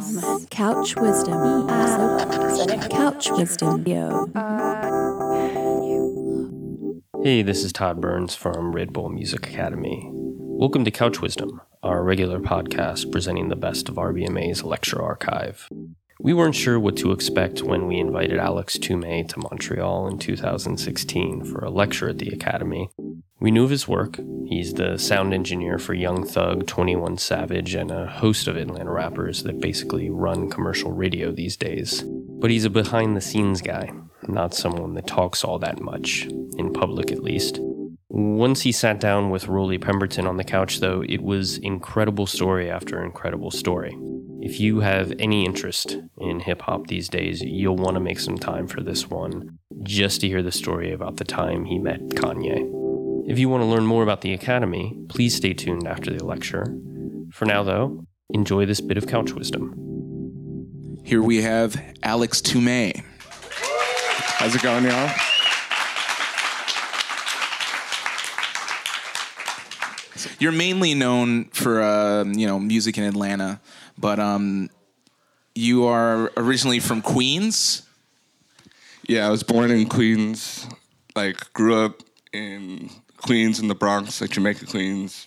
[0.00, 1.68] Couch Wisdom.
[2.88, 3.84] Couch Wisdom.
[7.22, 10.08] Hey, this is Todd Burns from Red Bull Music Academy.
[10.10, 15.68] Welcome to Couch Wisdom, our regular podcast presenting the best of RBMA's lecture archive.
[16.18, 21.44] We weren't sure what to expect when we invited Alex Tumay to Montreal in 2016
[21.44, 22.88] for a lecture at the Academy.
[23.40, 24.18] We knew of his work.
[24.46, 29.44] He's the sound engineer for Young Thug, 21 Savage, and a host of Atlanta rappers
[29.44, 32.04] that basically run commercial radio these days.
[32.06, 33.92] But he's a behind the scenes guy,
[34.28, 36.26] not someone that talks all that much,
[36.58, 37.60] in public at least.
[38.10, 42.70] Once he sat down with Rolly Pemberton on the couch, though, it was incredible story
[42.70, 43.96] after incredible story.
[44.42, 48.36] If you have any interest in hip hop these days, you'll want to make some
[48.36, 52.79] time for this one just to hear the story about the time he met Kanye.
[53.30, 56.64] If you want to learn more about the Academy, please stay tuned after the lecture.
[57.30, 60.98] For now, though, enjoy this bit of couch wisdom.
[61.04, 63.04] Here we have Alex Tumay.
[64.40, 65.12] How's it going, y'all?
[70.40, 73.60] You're mainly known for uh, you know music in Atlanta,
[73.96, 74.70] but um,
[75.54, 77.82] you are originally from Queens.
[79.06, 80.66] Yeah, I was born in Queens.
[81.14, 82.90] Like, grew up in
[83.22, 85.26] Queens in the Bronx, like Jamaica, Queens.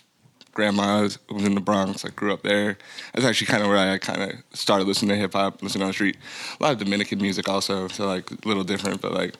[0.52, 2.04] Grandma was was in the Bronx.
[2.04, 2.78] I grew up there.
[3.12, 5.88] That's actually kind of where I kind of started listening to hip hop, listening on
[5.88, 6.16] the street.
[6.60, 9.34] A lot of Dominican music also, so like a little different, but like,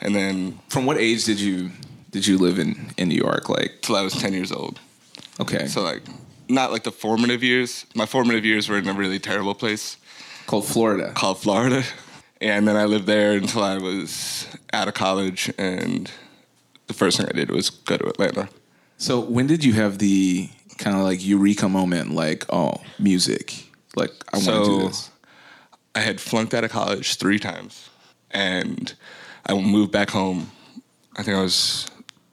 [0.00, 1.70] and then From what age did you
[2.12, 3.48] did you live in in New York?
[3.48, 4.78] Like, till I was 10 years old.
[5.40, 6.02] okay, So like,
[6.48, 7.86] not like the formative years.
[7.94, 9.96] My formative years were in a really terrible place
[10.46, 11.12] called Florida.
[11.14, 11.82] called Florida.
[12.40, 15.52] And then I lived there until I was out of college.
[15.58, 16.10] And
[16.92, 18.48] the first thing I did was go to Atlanta.
[18.98, 20.48] So when did you have the
[20.78, 22.12] kind of like eureka moment?
[22.12, 23.66] Like, oh, music.
[23.96, 25.10] Like, I want to do this.
[25.94, 27.88] I had flunked out of college three times.
[28.30, 28.94] And
[29.46, 30.50] I moved back home.
[31.16, 31.86] I think I was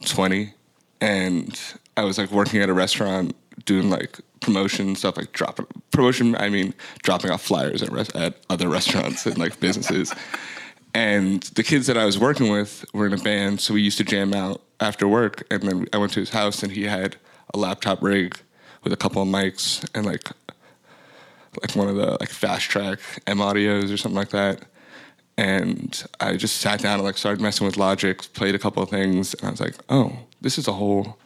[0.06, 0.54] 20.
[1.02, 1.60] And
[1.98, 6.36] I was like working at a restaurant doing like promotion stuff, like dropping promotion.
[6.36, 10.14] I mean, dropping off flyers at, res- at other restaurants and like businesses.
[10.94, 13.98] And the kids that I was working with were in a band, so we used
[14.00, 15.46] to jam out after work.
[15.52, 17.18] And then I went to his house, and he had
[17.54, 18.40] a laptop rig
[18.84, 20.30] with a couple of mics and like
[21.62, 24.62] like one of the like fast track M audios or something like that.
[25.38, 28.90] And I just sat down and like started messing with Logic, played a couple of
[28.90, 31.18] things, and I was like, oh, this is a whole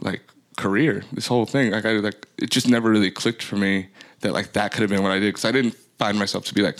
[0.00, 0.22] like
[0.56, 1.02] career.
[1.12, 3.88] This whole thing, like I like it just never really clicked for me
[4.20, 6.54] that like that could have been what I did because I didn't find myself to
[6.54, 6.78] be like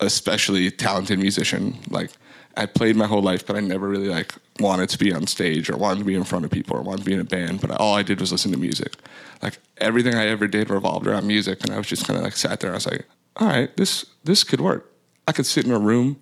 [0.00, 1.78] especially talented musician.
[1.90, 2.10] Like
[2.56, 5.68] I played my whole life, but I never really like wanted to be on stage
[5.68, 7.60] or wanted to be in front of people or wanted to be in a band.
[7.60, 8.94] But all I did was listen to music.
[9.42, 12.36] Like everything I ever did revolved around music, and I was just kind of like
[12.36, 12.70] sat there.
[12.70, 14.92] and I was like, all right, this this could work.
[15.28, 16.20] I could sit in a room.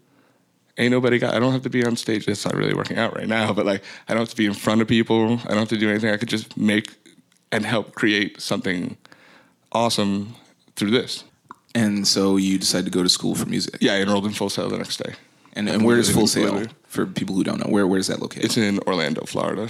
[0.77, 1.35] Ain't nobody got.
[1.35, 2.27] I don't have to be on stage.
[2.27, 4.55] It's not really working out right now, but like I don't have to be in
[4.55, 5.41] front of people.
[5.45, 6.11] I don't have to do anything.
[6.13, 6.97] I could just make
[7.53, 8.97] and help create something
[9.71, 10.35] awesome
[10.75, 11.23] through this.
[11.75, 13.79] And so you decided to go to school for music.
[13.81, 15.15] Yeah, I enrolled in Full Sail the next day.
[15.55, 16.67] And, and where is Full Sail?
[16.87, 18.45] For people who don't know, where where is that located?
[18.45, 19.69] It's in Orlando, Florida.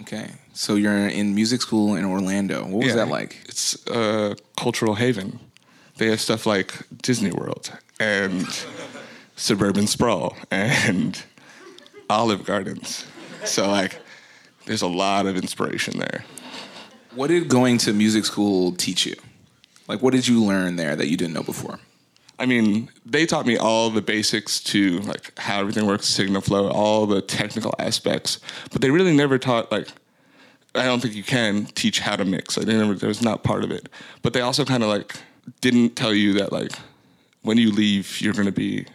[0.00, 2.62] okay, so you're in music school in Orlando.
[2.64, 2.94] What was Yeah.
[2.96, 3.36] that like?
[3.48, 5.40] It's a cultural haven.
[5.96, 8.46] They have stuff like Disney World and
[9.34, 11.20] suburban sprawl and
[12.10, 13.04] Olive Gardens.
[13.44, 13.98] So like,
[14.66, 16.24] there's a lot of inspiration there.
[17.16, 19.16] What did going to music school teach you?
[19.88, 21.80] Like, what did you learn there that you didn't know before?
[22.38, 26.68] I mean, they taught me all the basics to like how everything works, signal flow,
[26.68, 28.38] all the technical aspects.
[28.70, 29.88] But they really never taught like
[30.74, 32.54] I don't think you can teach how to mix.
[32.54, 33.88] They never that was not part of it.
[34.22, 35.16] But they also kind of like
[35.60, 36.72] didn't tell you that like
[37.42, 38.86] when you leave, you're gonna be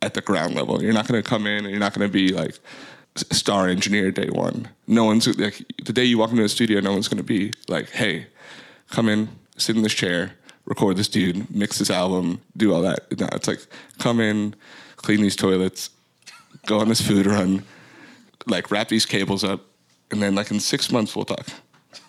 [0.00, 0.80] at the ground level.
[0.80, 2.60] You're not gonna come in and you're not gonna be like
[3.16, 4.68] star engineer day one.
[4.86, 7.90] No one's like the day you walk into the studio, no one's gonna be like,
[7.90, 8.26] hey,
[8.90, 10.32] come in, sit in this chair,
[10.64, 13.18] record this dude, mix this album, do all that.
[13.18, 13.66] No, it's like
[13.98, 14.54] come in,
[14.96, 15.90] clean these toilets,
[16.66, 17.64] go on this food run,
[18.46, 19.60] like wrap these cables up,
[20.10, 21.46] and then like in six months we'll talk.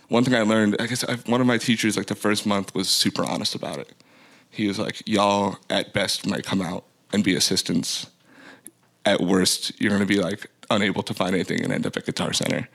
[0.07, 2.75] One thing I learned, I guess I, one of my teachers, like the first month,
[2.75, 3.91] was super honest about it.
[4.49, 8.07] He was like, "Y'all at best might come out and be assistants.
[9.03, 12.33] At worst, you're gonna be like unable to find anything and end up at Guitar
[12.33, 12.69] Center."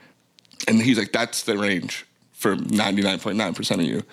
[0.67, 4.03] And he's like, "That's the range for 99.9% of you."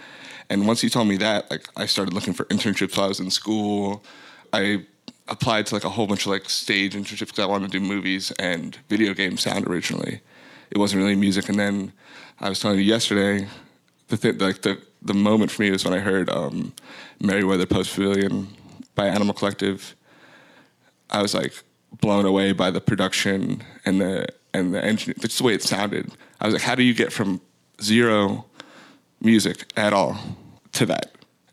[0.50, 3.20] And once he told me that, like I started looking for internships while I was
[3.20, 4.02] in school.
[4.52, 4.86] I
[5.28, 7.84] applied to like a whole bunch of like stage internships because I wanted to do
[7.84, 10.20] movies and video game sound originally.
[10.70, 11.48] It wasn't really music.
[11.48, 11.92] And then
[12.40, 13.46] I was telling you yesterday,
[14.08, 16.72] the thing, like the the moment for me was when I heard um,
[17.20, 18.48] Merriweather Post Pavilion
[18.94, 19.94] by Animal Collective.
[21.10, 21.52] I was like
[22.00, 26.10] blown away by the production and the and the engineer, just the way it sounded.
[26.40, 27.40] I was like, how do you get from
[27.82, 28.46] zero
[29.20, 30.18] music at all
[30.72, 31.12] to that?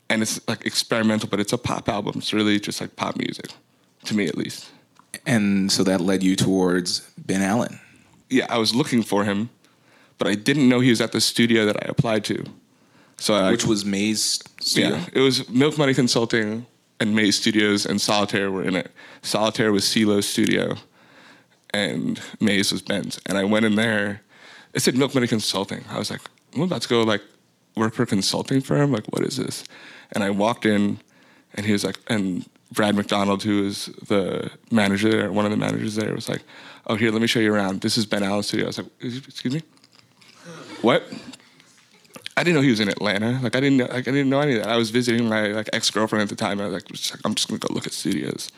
[0.09, 2.15] And it's like experimental, but it's a pop album.
[2.17, 3.51] It's really just like pop music,
[4.05, 4.69] to me at least.
[5.25, 7.79] And so that led you towards Ben Allen.
[8.29, 9.49] Yeah, I was looking for him,
[10.17, 12.43] but I didn't know he was at the studio that I applied to.
[13.17, 14.97] So I, which was Maze Studio.
[14.97, 16.65] Yeah, it was Milk Money Consulting
[16.99, 18.91] and Maze Studios and Solitaire were in it.
[19.21, 20.75] Solitaire was CeeLo's studio,
[21.73, 23.19] and Maze was Ben's.
[23.25, 24.21] And I went in there.
[24.73, 25.85] It said Milk Money Consulting.
[25.89, 26.21] I was like,
[26.53, 27.21] I'm about to go like
[27.75, 28.91] work for a consulting firm.
[28.91, 29.63] Like, what is this?
[30.11, 30.99] And I walked in,
[31.53, 35.57] and he was like, and Brad McDonald, who is the manager there, one of the
[35.57, 36.43] managers there, was like,
[36.87, 37.81] "Oh, here, let me show you around.
[37.81, 39.61] This is Ben Allen's studio." I was like, "Excuse me,
[40.81, 41.03] what?"
[42.37, 43.39] I didn't know he was in Atlanta.
[43.41, 44.69] Like I didn't know, like I didn't know any of that.
[44.69, 46.59] I was visiting my like ex girlfriend at the time.
[46.59, 48.51] I was like, I'm just gonna go look at studios.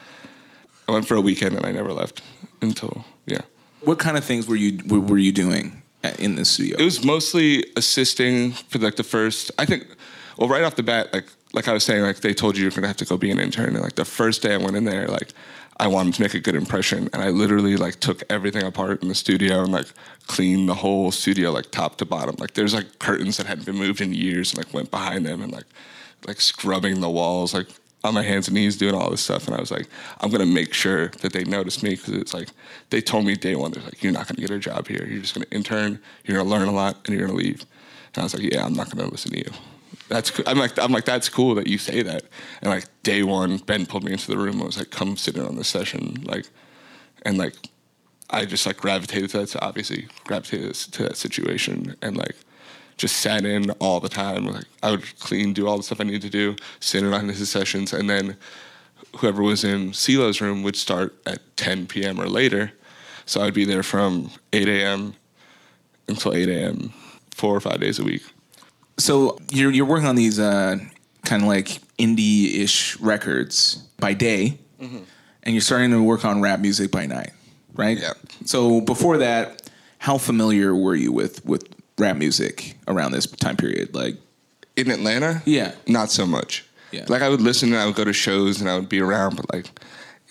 [0.88, 2.24] I went for a weekend and I never left
[2.62, 3.42] until yeah.
[3.82, 5.84] What kind of things were you were, you doing
[6.20, 6.78] in the studio?
[6.78, 9.52] It was mostly assisting for like the first.
[9.58, 9.88] I think,
[10.38, 12.72] well, right off the bat, like like I was saying, like they told you you're
[12.72, 14.86] gonna have to go be an intern, and like the first day I went in
[14.86, 15.30] there, like
[15.80, 19.10] I wanted to make a good impression, and I literally like took everything apart in
[19.10, 19.88] the studio and like
[20.28, 22.36] cleaned the whole studio like top to bottom.
[22.40, 25.42] Like there's like curtains that hadn't been moved in years, and like went behind them
[25.42, 25.66] and like
[26.26, 27.68] like scrubbing the walls, like
[28.08, 29.48] on my hands and knees doing all this stuff.
[29.48, 29.88] And I was like,
[30.22, 32.50] I'm gonna make sure that they notice me because it's like
[32.90, 35.06] they told me day one, they're like, you're not gonna get a job here.
[35.08, 36.00] You're just gonna intern.
[36.26, 37.66] You're gonna learn a lot, and you're gonna leave.
[38.14, 39.52] And I was like, yeah, I'm not gonna listen to you
[40.10, 40.46] that's cool.
[40.48, 42.24] I'm like I'm like that's cool that you say that.
[42.62, 45.36] And like day one, Ben pulled me into the room and was like, "Come sit
[45.36, 46.48] in on this session." Like,
[47.24, 47.56] and like
[48.30, 49.50] I just like gravitated to that.
[49.50, 52.36] So obviously gravitated to that situation and like
[52.98, 54.46] just sat in all the time.
[54.46, 57.30] Like I would clean, do all the stuff I needed to do, sit in on
[57.30, 58.38] his sessions, and then
[59.18, 62.20] whoever was in CeeLo's room would start at 10 p.m.
[62.20, 62.72] or later.
[63.26, 65.16] So I'd be there from 8 a.m.
[66.08, 66.94] until 8 a.m.
[67.32, 68.24] four or five days a week.
[68.98, 70.78] So you're you're working on these uh,
[71.24, 71.68] kind of like
[72.00, 75.00] indie-ish records by day, mm-hmm.
[75.44, 77.32] and you're starting to work on rap music by night,
[77.76, 78.00] right?
[78.00, 78.14] Yeah.
[78.46, 79.70] So before that,
[80.00, 83.94] how familiar were you with with rap music around this time period?
[83.94, 84.16] Like
[84.76, 85.42] in Atlanta?
[85.46, 85.74] Yeah.
[85.88, 86.66] Not so much.
[86.92, 87.06] Yeah.
[87.08, 89.36] Like I would listen and I would go to shows and I would be around,
[89.36, 89.68] but like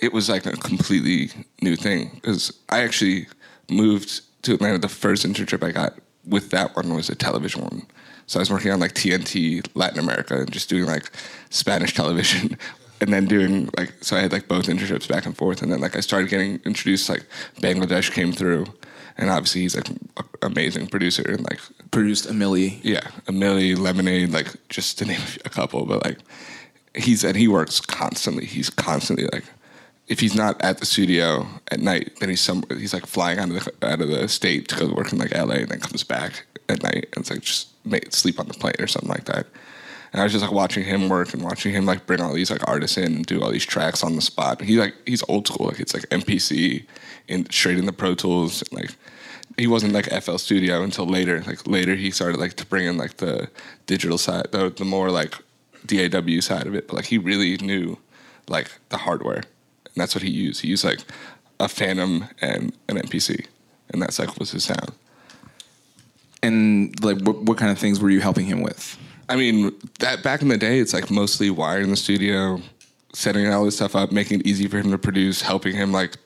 [0.00, 1.30] it was like a completely
[1.60, 3.26] new thing because I actually
[3.70, 4.78] moved to Atlanta.
[4.78, 7.86] The first internship I got with that one was a television one.
[8.26, 11.10] So I was working on like TNT Latin America and just doing like
[11.50, 12.56] Spanish television.
[12.98, 15.80] And then doing like so I had like both internships back and forth and then
[15.80, 17.26] like I started getting introduced like
[17.60, 18.64] Bangladesh came through
[19.18, 19.98] and obviously he's like an
[20.42, 21.60] amazing producer and like
[21.90, 22.78] produced A Milli.
[22.82, 26.18] Yeah, A Milli, Lemonade, like just to name a couple, but like
[26.94, 28.46] he's and he works constantly.
[28.46, 29.44] He's constantly like
[30.08, 33.50] if he's not at the studio at night, then he's some he's like flying out
[33.50, 36.02] of the out of the state to go work in like LA and then comes
[36.02, 39.24] back at night and it's like just make, sleep on the plane or something like
[39.24, 39.46] that.
[40.12, 42.50] And I was just like watching him work and watching him like bring all these
[42.50, 44.60] like artists in and do all these tracks on the spot.
[44.60, 46.84] He like he's old school, like it's like MPC
[47.28, 48.62] and straight in the Pro Tools.
[48.72, 48.94] Like
[49.56, 51.42] he wasn't like FL Studio until later.
[51.46, 53.48] Like later he started like to bring in like the
[53.86, 55.34] digital side, the, the more like
[55.86, 56.88] DAW side of it.
[56.88, 57.98] But like he really knew
[58.48, 60.62] like the hardware, and that's what he used.
[60.62, 61.00] He used like
[61.58, 63.46] a Fantom and an MPC,
[63.90, 64.92] and that's like was his sound.
[66.42, 68.98] And like, what, what kind of things were you helping him with?
[69.28, 72.60] I mean, that back in the day, it's like mostly wiring the studio,
[73.12, 76.16] setting all this stuff up, making it easy for him to produce, helping him like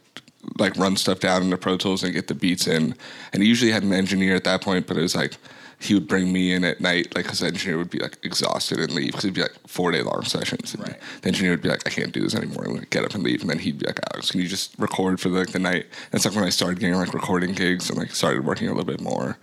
[0.59, 2.95] like run stuff down into Pro Tools and get the beats in.
[3.33, 5.37] And he usually had an engineer at that point, but it was like
[5.81, 8.93] he would bring me in at night, like his engineer would be like exhausted and
[8.93, 10.77] leave because it'd be like four day long sessions.
[10.79, 10.97] Right.
[11.23, 12.65] The engineer would be like, I can't do this anymore.
[12.65, 13.41] and like, get up and leave.
[13.41, 15.87] And then he'd be like, Alex, can you just record for like the night?
[16.11, 18.85] That's like when I started getting like recording gigs and like started working a little
[18.85, 19.39] bit more.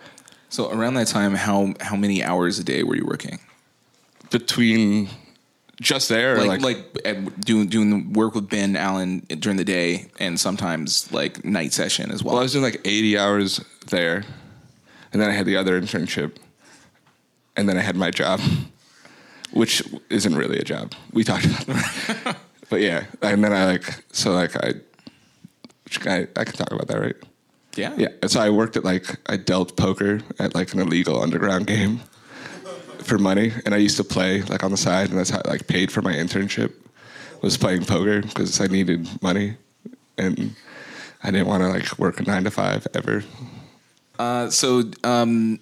[0.50, 3.40] So around that time, how how many hours a day were you working?
[4.30, 5.10] Between
[5.80, 10.40] just there, like like, like doing doing work with Ben Allen during the day, and
[10.40, 12.34] sometimes like night session as well.
[12.34, 14.24] Well, I was doing like eighty hours there,
[15.14, 16.38] and then I had the other internship,
[17.56, 18.40] and then I had my job,
[19.52, 20.94] which isn't really a job.
[21.14, 22.38] We talked about that,
[22.70, 24.74] but yeah, and then I like so like I,
[26.06, 27.16] I I can talk about that, right?
[27.76, 27.94] Yeah.
[27.96, 28.08] Yeah.
[28.26, 32.02] So I worked at like I dealt poker at like an illegal underground game
[33.04, 35.50] for money, and I used to play like on the side, and that's how I
[35.50, 36.74] like paid for my internship
[37.42, 39.56] was playing poker because I needed money,
[40.18, 40.56] and
[41.24, 43.24] I didn't want to like work a nine to five ever.
[44.20, 45.60] Uh, so um,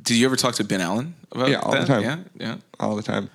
[0.00, 1.86] Did you ever talk to Ben Allen about Yeah, all the that?
[1.86, 2.02] time.
[2.02, 2.56] Yeah, yeah.
[2.78, 3.28] all the time.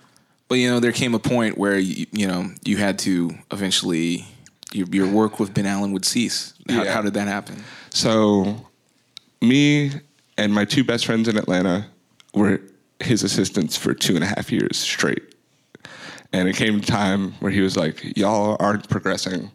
[0.48, 4.25] But you know, there came a point where you, you know you had to eventually
[4.74, 6.53] your, your work with Ben Allen would cease.
[6.70, 6.93] How, Yeah.
[6.93, 7.63] how did that happen?
[7.89, 8.65] So,
[9.41, 9.91] me
[10.38, 11.88] and my two best friends in Atlanta
[12.34, 12.62] were
[13.01, 15.24] his assistants for two and a half years straight.
[16.34, 19.51] And it came time where he was like, "Y'all aren't progressing."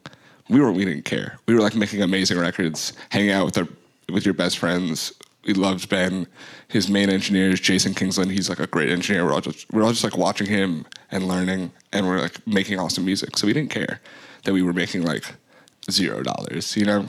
[0.48, 1.38] We were we didn't care.
[1.46, 3.68] We were like making amazing records, hanging out with our
[4.12, 5.12] with your best friends.
[5.46, 6.26] We loved Ben.
[6.68, 8.32] His main engineer is Jason Kingsland.
[8.32, 9.24] He's like a great engineer.
[9.24, 12.78] We're all just we're all just like watching him and learning, and we're like making
[12.78, 13.38] awesome music.
[13.38, 14.00] So we didn't care
[14.44, 15.24] that we were making like
[15.90, 17.08] zero dollars, you know.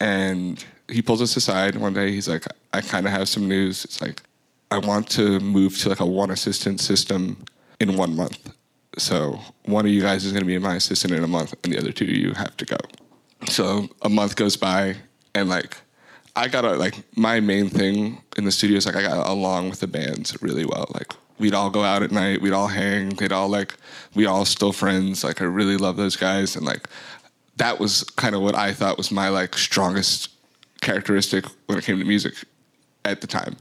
[0.00, 2.12] And he pulls us aside one day.
[2.12, 3.84] He's like, I kind of have some news.
[3.84, 4.22] It's like,
[4.70, 7.44] I want to move to like a one assistant system
[7.80, 8.52] in one month.
[8.98, 11.72] So one of you guys is going to be my assistant in a month, and
[11.72, 12.76] the other two you have to go.
[13.48, 14.96] So a month goes by,
[15.34, 15.76] and like,
[16.36, 19.70] I got to like my main thing in the studio is like I got along
[19.70, 20.86] with the bands really well.
[20.92, 23.74] Like we'd all go out at night, we'd all hang, they'd all like
[24.14, 25.24] we all still friends.
[25.24, 26.88] Like I really love those guys, and like
[27.56, 30.30] that was kind of what I thought was my like strongest
[30.80, 32.34] characteristic when it came to music
[33.04, 33.56] at the time.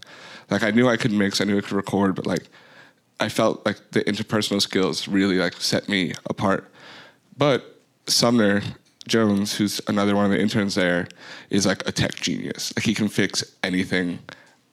[0.49, 2.47] Like I knew I could mix, I knew I could record, but like
[3.19, 6.71] I felt like the interpersonal skills really like set me apart.
[7.37, 8.61] But Sumner
[9.07, 11.07] Jones, who's another one of the interns there,
[11.49, 12.73] is like a tech genius.
[12.75, 14.19] Like he can fix anything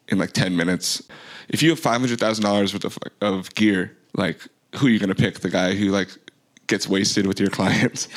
[0.09, 1.03] in like ten minutes.
[1.49, 4.41] If you have five hundred thousand dollars worth of, of gear, like
[4.77, 5.41] who are you gonna pick?
[5.41, 6.09] The guy who like
[6.67, 8.09] gets wasted with your clients,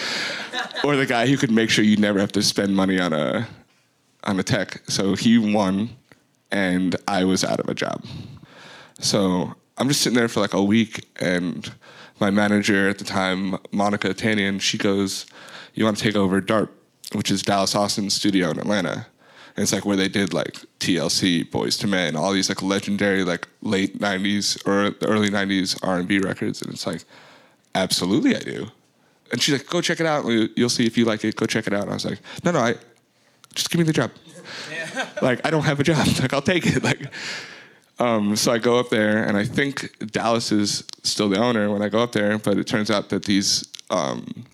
[0.83, 3.47] or the guy who could make sure you never have to spend money on a
[4.23, 4.81] on a tech.
[4.87, 5.89] So he won,
[6.51, 8.03] and I was out of a job.
[8.99, 11.71] So I'm just sitting there for like a week, and
[12.19, 15.25] my manager at the time, Monica Tanian, she goes,
[15.73, 16.69] "You want to take over DARP,
[17.13, 19.07] which is Dallas Austin's studio in Atlanta."
[19.55, 23.23] And it's like where they did like TLC, Boyz II Men, all these like legendary
[23.23, 27.03] like late '90s or early '90s R&B records, and it's like,
[27.75, 28.67] absolutely, I do.
[29.31, 30.25] And she's like, "Go check it out.
[30.55, 31.35] You'll see if you like it.
[31.35, 32.75] Go check it out." And I was like, "No, no, I
[33.53, 34.11] just give me the job.
[35.21, 36.07] Like I don't have a job.
[36.21, 36.83] Like I'll take it.
[36.83, 37.01] Like."
[37.99, 41.81] Um, so I go up there, and I think Dallas is still the owner when
[41.81, 44.45] I go up there, but it turns out that these um,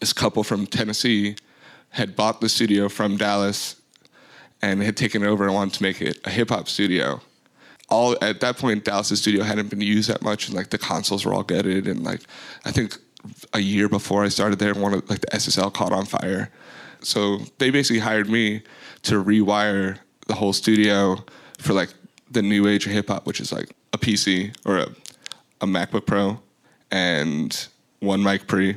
[0.00, 1.36] this couple from Tennessee
[1.90, 3.76] had bought the studio from Dallas
[4.62, 7.20] and had taken it over and wanted to make it a hip hop studio.
[7.90, 11.26] All at that point, Dallas's studio hadn't been used that much, and like the consoles
[11.26, 12.22] were all gutted, and like
[12.64, 12.96] I think
[13.52, 16.50] a year before I started there, one of like the SSL caught on fire.
[17.00, 18.62] So they basically hired me
[19.04, 21.24] to rewire the whole studio
[21.58, 21.90] for like
[22.30, 24.86] the new age of hip hop, which is like a PC or a,
[25.60, 26.40] a MacBook Pro
[26.90, 27.68] and
[28.00, 28.76] one mic pre,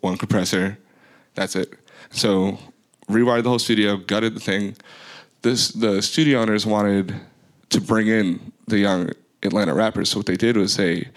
[0.00, 0.78] one compressor.
[1.34, 1.74] That's it.
[2.10, 2.58] So
[3.08, 4.76] rewired the whole studio, gutted the thing.
[5.42, 7.14] This the studio owners wanted
[7.70, 9.10] to bring in the young
[9.42, 10.10] Atlanta rappers.
[10.10, 11.08] So what they did was they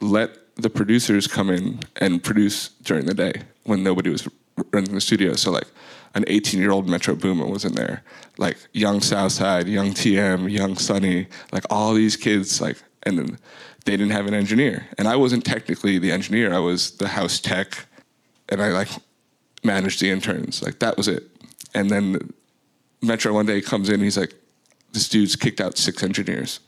[0.00, 4.28] let the producers come in and produce during the day when nobody was
[4.72, 5.34] running the studio.
[5.34, 5.68] So like
[6.14, 8.02] an 18 year old Metro Boomin was in there,
[8.38, 13.38] like young Southside, young TM, young Sonny, like all these kids, like, and then
[13.84, 14.86] they didn't have an engineer.
[14.98, 17.86] And I wasn't technically the engineer, I was the house tech,
[18.48, 18.88] and I like
[19.62, 20.62] managed the interns.
[20.62, 21.28] Like that was it.
[21.74, 22.32] And then
[23.02, 24.34] Metro one day comes in, he's like,
[24.92, 26.60] this dude's kicked out six engineers.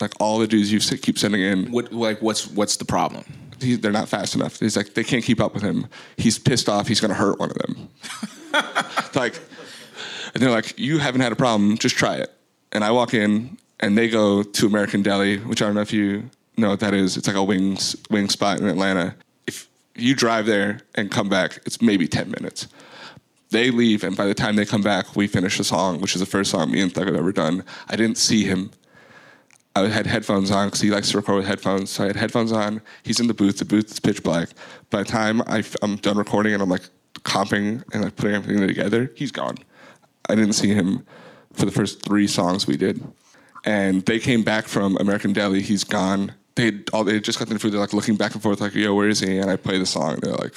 [0.00, 3.24] Like all the dudes you keep sending in, What like what's what's the problem?
[3.62, 4.58] He, they're not fast enough.
[4.58, 5.86] He's like, they can't keep up with him.
[6.16, 6.88] He's pissed off.
[6.88, 7.88] He's going to hurt one of them.
[9.14, 9.38] like,
[10.34, 11.78] and they're like, you haven't had a problem.
[11.78, 12.32] Just try it.
[12.72, 15.92] And I walk in, and they go to American Deli, which I don't know if
[15.92, 17.16] you know what that is.
[17.16, 19.14] It's like a wings wing spot in Atlanta.
[19.46, 22.68] If you drive there and come back, it's maybe ten minutes.
[23.50, 26.20] They leave, and by the time they come back, we finish the song, which is
[26.20, 27.64] the first song me and Thug have ever done.
[27.88, 28.70] I didn't see him.
[29.74, 31.90] I had headphones on because he likes to record with headphones.
[31.90, 32.82] So I had headphones on.
[33.02, 33.58] He's in the booth.
[33.58, 34.50] The booth is pitch black.
[34.90, 36.88] By the time I, am done recording and I'm like
[37.20, 39.56] comping and like putting everything together, he's gone.
[40.28, 41.06] I didn't see him
[41.52, 43.02] for the first three songs we did.
[43.64, 45.62] And they came back from American Deli.
[45.62, 46.34] He's gone.
[46.54, 47.72] They had all they just got the food.
[47.72, 49.86] They're like looking back and forth, like, "Yo, where is he?" And I play the
[49.86, 50.18] song.
[50.20, 50.54] They're like,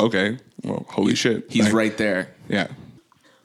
[0.00, 2.34] "Okay, well, holy shit, He's Like, right there.
[2.48, 2.68] Yeah,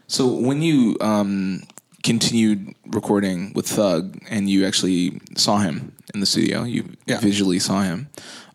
[0.08, 1.64] So when you um,
[2.04, 7.20] continued recording with Thug and you actually saw him in the studio, you Yeah.
[7.20, 8.10] visually saw him.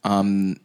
[0.04, 0.56] Um,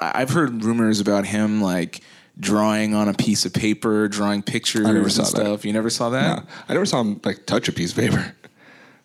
[0.00, 2.00] I've heard rumors about him like
[2.38, 5.28] drawing on a piece of paper, drawing pictures and saw that.
[5.28, 5.64] stuff.
[5.64, 6.38] You never saw that?
[6.44, 6.44] Yeah.
[6.68, 8.32] I never saw him like touch a piece of paper.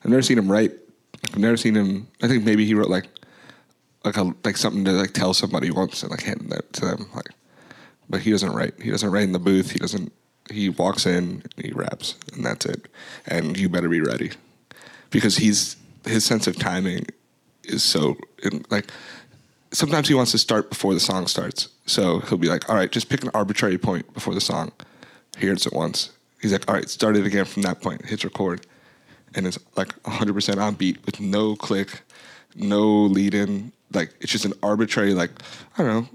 [0.03, 0.73] I've never seen him write.
[1.31, 2.07] I've never seen him.
[2.21, 3.05] I think maybe he wrote like
[4.05, 7.07] like a like something to like tell somebody once and like hand that to them.
[7.15, 7.29] Like,
[8.09, 8.73] but he doesn't write.
[8.81, 9.71] He doesn't write in the booth.
[9.71, 10.11] He doesn't.
[10.51, 12.87] He walks in, he raps, and that's it.
[13.27, 14.31] And you better be ready
[15.09, 17.05] because he's his sense of timing
[17.63, 18.17] is so
[18.69, 18.91] like
[19.71, 21.69] sometimes he wants to start before the song starts.
[21.85, 24.71] So he'll be like, "All right, just pick an arbitrary point before the song.
[25.37, 28.23] He hears it once." He's like, "All right, start it again from that point." Hits
[28.23, 28.65] record,
[29.35, 32.01] and it's like 100% on beat with no click,
[32.55, 33.71] no lead in.
[33.93, 35.31] Like it's just an arbitrary, like
[35.77, 36.09] I don't know,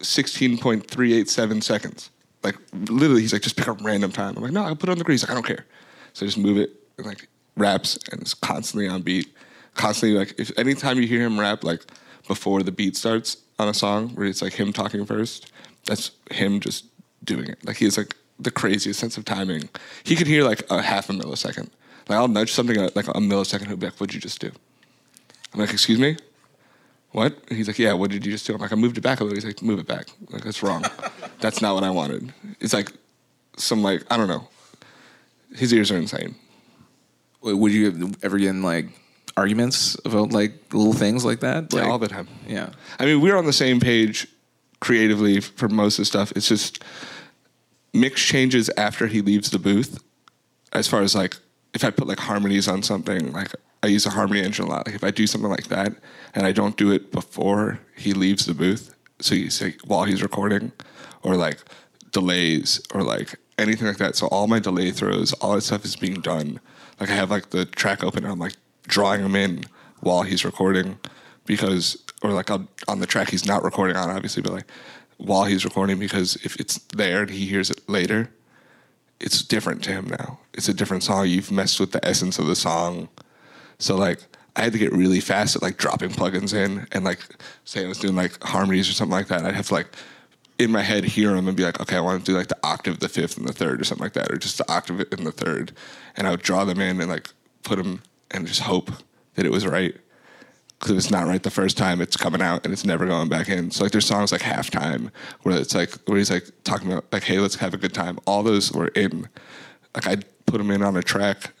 [0.00, 2.10] 16.387 seconds.
[2.44, 2.56] Like
[2.88, 4.98] literally, he's like, "Just pick a random time." I'm like, "No, I'll put it on
[4.98, 5.64] the grid." He's like, "I don't care."
[6.12, 9.34] So I just move it and like raps, and it's constantly on beat.
[9.74, 11.82] Constantly, like if anytime you hear him rap, like
[12.28, 15.50] before the beat starts on a song, where it's like him talking first,
[15.84, 16.84] that's him just
[17.24, 17.64] doing it.
[17.64, 19.68] Like he has like the craziest sense of timing.
[20.04, 21.70] He could hear like a half a millisecond.
[22.08, 23.66] Like I'll nudge something uh, like a millisecond.
[23.66, 24.52] He'll be like, "What'd you just do?"
[25.52, 26.16] I'm like, "Excuse me."
[27.14, 27.32] What?
[27.48, 28.54] And he's like, yeah, what did you just do?
[28.54, 29.36] I'm like, I moved it back a little.
[29.36, 30.08] He's like, move it back.
[30.26, 30.84] I'm like, that's wrong.
[31.40, 32.34] that's not what I wanted.
[32.58, 32.90] It's like
[33.56, 34.48] some like, I don't know.
[35.54, 36.34] His ears are insane.
[37.40, 38.86] Would you ever get in like
[39.36, 41.72] arguments about like little things like that?
[41.72, 42.26] Yeah, all the time.
[42.48, 42.70] Yeah.
[42.98, 44.26] I mean, we're on the same page
[44.80, 46.32] creatively for most of the stuff.
[46.34, 46.82] It's just
[47.92, 50.02] mix changes after he leaves the booth.
[50.72, 51.36] As far as like,
[51.74, 53.52] if I put like harmonies on something, like
[53.84, 54.86] I use a harmony engine a lot.
[54.86, 55.92] Like if I do something like that
[56.34, 60.22] and I don't do it before he leaves the booth, so you say while he's
[60.22, 60.72] recording,
[61.22, 61.58] or like
[62.10, 64.16] delays or like anything like that.
[64.16, 66.60] So all my delay throws, all that stuff is being done.
[66.98, 68.54] Like I have like the track open and I'm like
[68.86, 69.64] drawing them in
[70.00, 70.98] while he's recording
[71.44, 74.70] because or like I'll, on the track he's not recording on obviously, but like
[75.18, 78.30] while he's recording because if it's there and he hears it later,
[79.20, 80.38] it's different to him now.
[80.54, 81.28] It's a different song.
[81.28, 83.08] You've messed with the essence of the song.
[83.78, 84.20] So like
[84.56, 87.20] I had to get really fast at like dropping plugins in and like
[87.64, 89.44] say I was doing like harmonies or something like that.
[89.44, 89.88] I'd have to like
[90.58, 92.58] in my head hear them and be like, okay, I want to do like the
[92.62, 95.26] octave, the fifth, and the third, or something like that, or just the octave and
[95.26, 95.72] the third,
[96.16, 97.28] and I would draw them in and like
[97.64, 98.90] put them and just hope
[99.34, 99.96] that it was right.
[100.78, 103.28] Because if it's not right the first time, it's coming out and it's never going
[103.28, 103.70] back in.
[103.70, 105.10] So like there's songs like halftime
[105.42, 108.18] where it's like where he's like talking about like, hey, let's have a good time.
[108.26, 109.28] All those were in.
[109.94, 111.53] Like I put them in on a track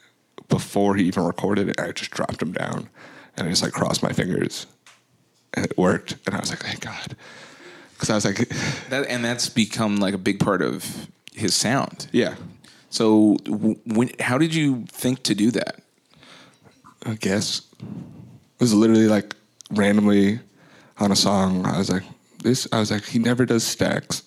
[0.48, 1.80] before he even recorded it.
[1.80, 2.88] I just dropped him down
[3.36, 4.66] and I just like crossed my fingers
[5.54, 6.16] and it worked.
[6.26, 7.16] And I was like, thank God.
[7.92, 8.48] Because I was like,
[8.90, 12.06] That and that's become like a big part of his sound.
[12.12, 12.36] yeah,
[12.90, 13.36] So
[13.86, 15.80] when how did you think to do that?
[17.06, 17.62] I guess.
[17.80, 19.34] It was literally like
[19.70, 20.40] randomly
[20.98, 21.66] on a song.
[21.66, 22.04] I was like,
[22.42, 24.22] this, I was like, he never does stacks.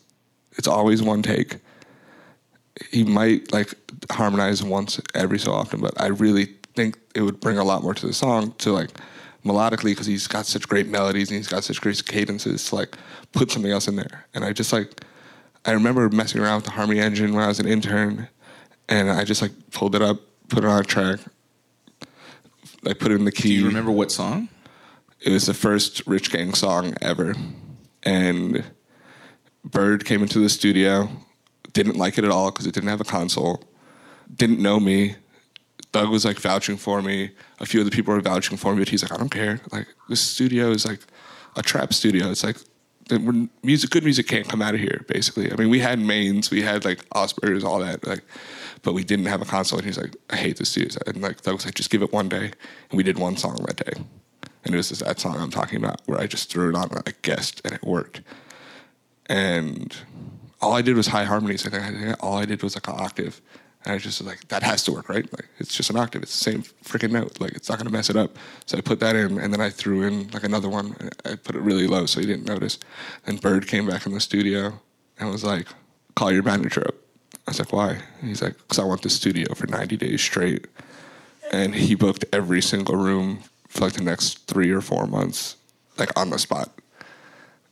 [0.58, 1.58] It's always one take.
[2.92, 3.74] He might like
[4.12, 7.94] harmonize once every so often, but I really think it would bring a lot more
[7.94, 8.92] to the song to like
[9.44, 12.98] melodically because he's got such great melodies and he's got such great cadences to like
[13.32, 14.26] put something else in there.
[14.34, 15.02] And I just like,
[15.66, 18.30] I remember messing around with the Harmony Engine when I was an intern,
[18.88, 21.20] and I just like pulled it up, put it on a track,
[22.84, 23.56] like put it in the key.
[23.56, 24.50] Do you remember what song?
[25.20, 27.36] It was the first Rich Gang song ever,
[28.04, 28.64] and
[29.66, 31.10] Bird came into the studio,
[31.78, 33.64] didn't like it at all because it didn't have a console,
[34.36, 35.16] didn't know me.
[35.94, 37.30] Thug was like vouching for me.
[37.60, 39.62] A few other people were vouching for me, but he's like, I don't care.
[39.72, 41.02] Like this studio is like
[41.56, 42.32] a trap studio.
[42.32, 42.58] It's like
[43.64, 45.06] music, good music can't come out of here.
[45.08, 48.24] Basically, I mean, we had mains, we had like Osprey's, all that, like,
[48.82, 49.78] but we didn't have a console.
[49.78, 51.00] And he's like, I hate this studio.
[51.06, 52.52] And like Thug was like, just give it one day,
[52.90, 54.02] and we did one song that day,
[54.66, 56.90] and it was just that song I'm talking about where I just threw it on
[57.06, 58.22] a guest and it worked.
[59.28, 59.96] And
[60.62, 61.66] all I did was high harmonies.
[61.66, 63.42] I think, all I did was like an octave.
[63.86, 65.32] And I just was like, that has to work, right?
[65.32, 66.24] Like, it's just an octave.
[66.24, 67.40] It's the same freaking note.
[67.40, 68.36] Like, it's not going to mess it up.
[68.66, 70.96] So I put that in, and then I threw in like another one.
[71.26, 72.80] I put it really low so he didn't notice.
[73.26, 74.80] And Bird came back in the studio
[75.20, 75.68] and was like,
[76.16, 76.96] call your manager up.
[77.48, 78.02] I was like, why?
[78.20, 80.68] And he's like, because I want the studio for 90 days straight.
[81.52, 85.56] And he booked every single room for like the next three or four months,
[85.98, 86.72] like on the spot.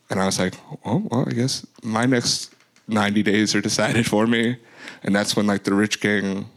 [0.09, 0.53] And I was like,
[0.85, 2.54] oh, well, I guess my next
[2.87, 4.57] 90 days are decided for me.
[5.03, 6.47] And that's when like the Rich Gang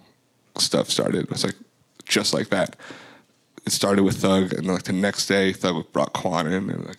[0.58, 1.24] stuff started.
[1.24, 1.56] It was like
[2.04, 2.76] just like that.
[3.66, 6.98] It started with Thug, and like the next day, Thug brought Quan in, and like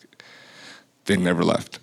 [1.05, 1.79] they never left.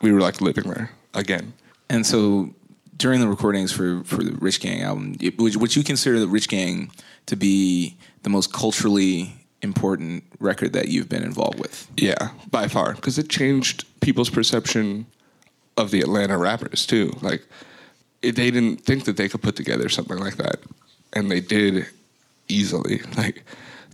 [0.00, 1.52] We were like living there again.
[1.88, 2.52] And so
[2.96, 6.26] during the recordings for for the Rich Gang album, it- would, would you consider the
[6.26, 6.90] Rich Gang
[7.26, 11.88] to be the most culturally important record that you've been involved with?
[11.96, 15.06] Yeah, by far, because it changed people's perception
[15.76, 17.16] of the Atlanta rappers too.
[17.22, 17.44] Like,
[18.22, 20.60] it, they didn't think that they could put together something like that,
[21.12, 21.86] and they did
[22.48, 23.00] easily.
[23.16, 23.44] Like,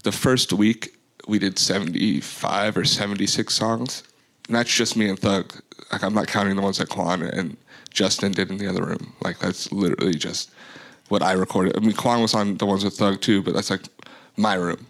[0.04, 4.02] the first week we did seventy-five or seventy-six songs,
[4.46, 5.52] and that's just me and Thug.
[5.92, 7.56] Like, I'm not counting the ones that Quan and
[7.90, 9.12] Justin did in the other room.
[9.22, 10.50] Like, that's literally just
[11.08, 11.76] what I recorded.
[11.76, 13.82] I mean, Quan was on the ones with Thug too, but that's like
[14.36, 14.86] my room,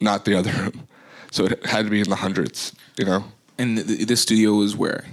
[0.00, 0.86] not the other room.
[1.30, 3.24] So it had to be in the hundreds, you know.
[3.58, 5.04] And th- this studio was where?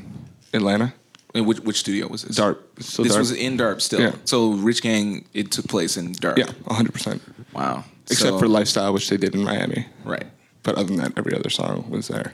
[0.55, 0.93] Atlanta,
[1.33, 2.37] And which, which studio was this?
[2.39, 2.57] Darp.
[2.79, 3.19] So this Darp.
[3.19, 3.99] was in Darp still.
[4.01, 4.15] Yeah.
[4.25, 6.37] So Rich Gang, it took place in Darp.
[6.37, 7.21] yeah, hundred percent.
[7.53, 7.83] Wow.
[8.09, 9.87] Except So- for Lifestyle, which they did in Miami.
[10.03, 10.25] Right.
[10.63, 12.33] But other than that, every other song was there.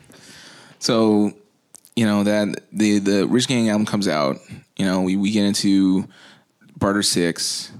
[0.79, 1.33] So,
[1.95, 4.37] you know that the the Rich Gang album comes out.
[4.77, 6.07] You know, we, we get into
[6.77, 7.71] Barter Six.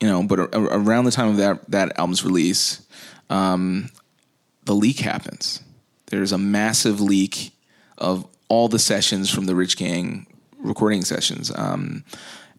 [0.00, 2.82] You know, but a, around the time of that that album's release,
[3.28, 3.90] um,
[4.64, 5.62] the leak happens.
[6.06, 7.52] There's a massive leak
[7.98, 10.26] of all the sessions from the Rich Gang
[10.58, 12.04] recording sessions, um,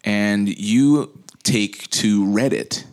[0.04, 2.86] and you take to Reddit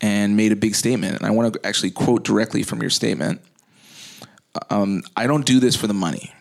[0.00, 1.16] and made a big statement.
[1.16, 3.42] And I want to actually quote directly from your statement.
[4.70, 6.32] I don't do this for the money.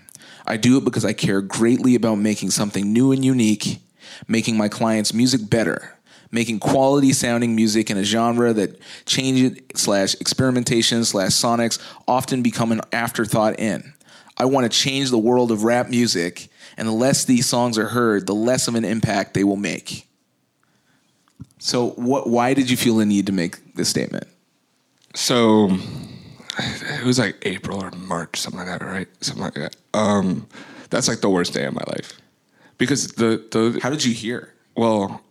[0.48, 3.80] I do it because I care greatly about making something new and unique,
[4.28, 5.96] making my clients' music better,
[6.32, 12.42] making quality sounding music in a genre that change it slash experimentation slash sonics often
[12.42, 13.94] become an afterthought in.
[14.38, 17.88] I want to change the world of rap music, and the less these songs are
[17.88, 20.08] heard, the less of an impact they will make.
[21.58, 22.28] So, what?
[22.30, 24.28] Why did you feel the need to make this statement?
[25.16, 25.70] So
[26.60, 29.08] it was like April or March, something like that, right?
[29.22, 29.76] Something like that.
[29.94, 30.48] Um,
[30.90, 32.20] that's like the worst day of my life
[32.78, 34.54] because the the How did you hear?
[34.76, 35.22] well,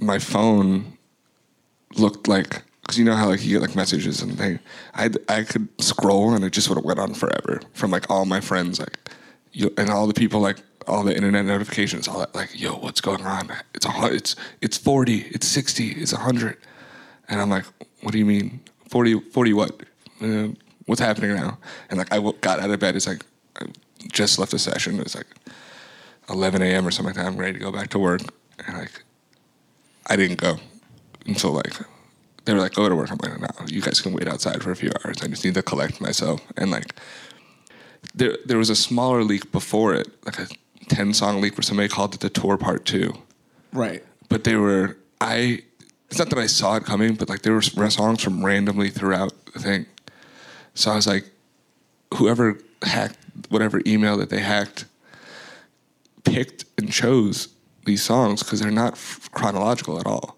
[0.00, 0.96] my phone
[1.96, 4.58] looked like because you know how like you get like messages and they
[4.94, 8.24] I I could scroll and it just would have went on forever from like all
[8.24, 8.98] my friends like
[9.52, 13.02] you and all the people like all the internet notifications all that like yo what's
[13.02, 16.56] going on it's a it's it's 40 it's 60 it's 100
[17.28, 17.66] and I'm like
[18.00, 19.82] what do you mean 40 40 what
[20.22, 20.48] uh,
[20.86, 21.58] what's happening now
[21.90, 23.22] and like I w- got out of bed it's like
[23.60, 23.66] I
[24.10, 25.26] just left the session it's like
[26.30, 26.86] 11 a.m.
[26.86, 27.26] or something like that.
[27.26, 28.20] I'm ready to go back to work.
[28.66, 29.02] And like,
[30.06, 30.58] I didn't go
[31.26, 31.74] until like,
[32.48, 33.10] they were like, go to work.
[33.10, 35.18] I'm like, no, you guys can wait outside for a few hours.
[35.22, 36.40] I just need to collect myself.
[36.56, 36.94] And like,
[38.14, 40.48] there, there was a smaller leak before it, like a
[40.88, 43.12] 10 song leak where somebody called it the tour part two.
[43.70, 44.02] Right.
[44.30, 45.62] But they were, I,
[46.08, 49.34] it's not that I saw it coming, but like there were songs from randomly throughout
[49.52, 49.84] the thing.
[50.72, 51.30] So I was like,
[52.14, 53.18] whoever hacked
[53.50, 54.86] whatever email that they hacked
[56.24, 57.48] picked and chose
[57.84, 60.37] these songs because they're not f- chronological at all.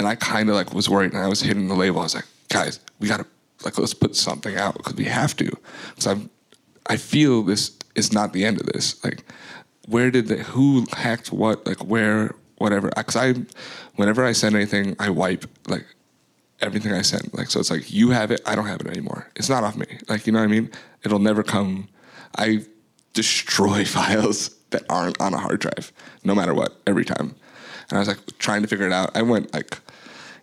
[0.00, 2.00] And I kind of like was worried, and I was hitting the label.
[2.00, 3.26] I was like, guys, we gotta
[3.66, 5.50] like let's put something out because we have to.
[5.98, 6.30] So I'm,
[6.86, 9.04] I feel this is not the end of this.
[9.04, 9.22] Like,
[9.88, 11.66] where did the Who hacked what?
[11.66, 12.34] Like where?
[12.56, 12.90] Whatever.
[12.96, 13.34] Because I,
[13.96, 15.84] whenever I send anything, I wipe like
[16.62, 17.34] everything I send.
[17.34, 19.28] Like, so it's like you have it, I don't have it anymore.
[19.36, 19.98] It's not off me.
[20.08, 20.70] Like, you know what I mean?
[21.04, 21.88] It'll never come.
[22.38, 22.64] I
[23.12, 25.92] destroy files that aren't on a hard drive,
[26.24, 27.34] no matter what, every time.
[27.90, 29.14] And I was like trying to figure it out.
[29.14, 29.76] I went like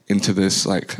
[0.07, 0.97] into this like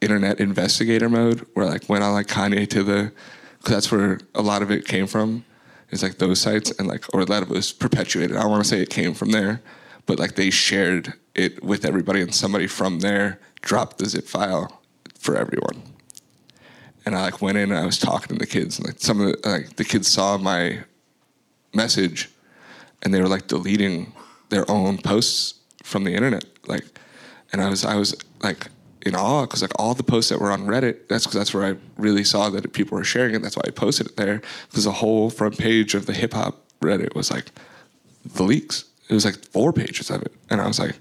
[0.00, 3.12] internet investigator mode where like went on like Kanye to the,
[3.58, 5.44] because that's where a lot of it came from.
[5.90, 8.36] Is like those sites and like, or a lot of it was perpetuated.
[8.36, 9.62] I don't want to say it came from there,
[10.04, 14.82] but like they shared it with everybody and somebody from there dropped the zip file
[15.16, 15.82] for everyone.
[17.04, 19.20] And I like went in and I was talking to the kids and like some
[19.20, 20.80] of the, like the kids saw my
[21.72, 22.30] message
[23.02, 24.12] and they were like deleting
[24.48, 26.95] their own posts from the internet like
[27.56, 28.68] and i was i was like
[29.06, 31.64] in awe because like all the posts that were on reddit that's because that's where
[31.64, 33.42] i really saw that people were sharing it.
[33.42, 34.42] That's why i posted it there.
[34.68, 37.46] Because the whole front page of the hip-hop reddit was like
[38.24, 38.84] the leaks.
[39.08, 40.32] It was like four pages of it.
[40.50, 40.98] And i was like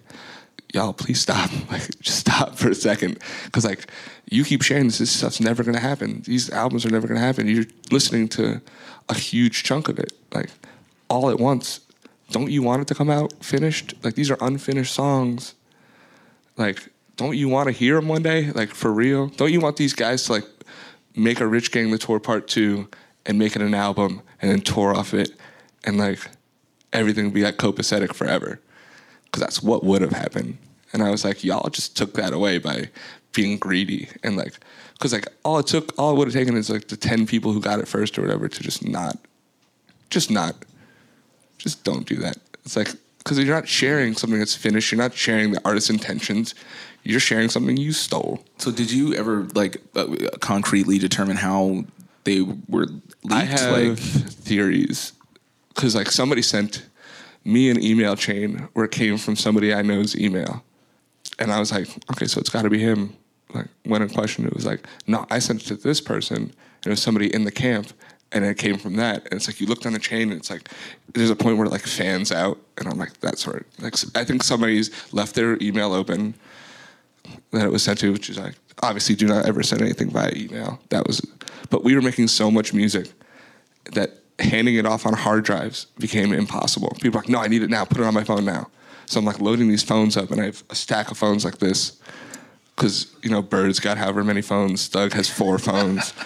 [0.74, 1.50] y'all please stop.
[1.72, 3.20] Like just stop for a second.
[3.46, 3.88] Because like
[4.30, 6.22] you keep sharing this this stuff's never gonna happen.
[6.26, 7.48] These albums are never gonna happen.
[7.48, 8.62] You're listening to
[9.10, 10.52] a huge chunk of it like
[11.10, 11.82] all at once.
[12.32, 13.94] Don't you want it to come out finished?
[14.04, 15.56] Like these are unfinished songs
[16.58, 19.78] like don't you want to hear them one day like for real don't you want
[19.78, 20.46] these guys to like
[21.16, 22.88] make a rich gang the tour part two
[23.26, 25.32] and make it an album and then tour off it
[25.86, 26.20] and like
[26.94, 28.60] everything be like copacetic forever
[29.36, 30.58] because that's what would have happened.
[30.94, 32.90] And I was like, y'all just took that away by
[33.34, 34.54] being greedy and like,
[34.94, 37.52] because like all it took, all it would have taken is like the ten people
[37.52, 39.18] who got it first or whatever to just not,
[40.10, 40.56] just not,
[41.58, 42.38] just don't do that.
[42.64, 42.94] It's like
[43.26, 44.92] because you're not sharing something that's finished.
[44.92, 46.54] You're not sharing the artist's intentions.
[47.04, 48.46] You're sharing something you stole.
[48.60, 51.86] So did you ever like uh, concretely determine how
[52.24, 52.86] they were
[53.24, 53.32] leaked?
[53.32, 55.14] I have like theories
[55.70, 56.86] because like somebody sent
[57.44, 60.64] me an email chain where it came from somebody I know's email,
[61.40, 63.16] and I was like, okay, so it's got to be him.
[63.54, 66.86] Like when in question, it was like, no, I sent it to this person, and
[66.86, 67.88] it was somebody in the camp,
[68.36, 69.24] and it came from that.
[69.24, 70.70] And it's like you looked on the chain, and it's like
[71.14, 74.24] there's a point where it like fans out, and I'm like, that's where like I
[74.24, 76.36] think somebody's left their email open
[77.52, 80.34] that it was sent to, which is like obviously do not ever send anything via
[80.36, 80.80] email.
[80.90, 81.26] That was,
[81.70, 83.08] but we were making so much music
[83.94, 86.90] that handing it off on hard drives became impossible.
[86.96, 87.86] People were like, no, I need it now.
[87.86, 88.68] Put it on my phone now.
[89.06, 91.60] So I'm like loading these phones up, and I have a stack of phones like
[91.60, 92.02] this
[92.76, 94.88] because you know Bird's got however many phones.
[94.88, 96.14] Thug has four phones.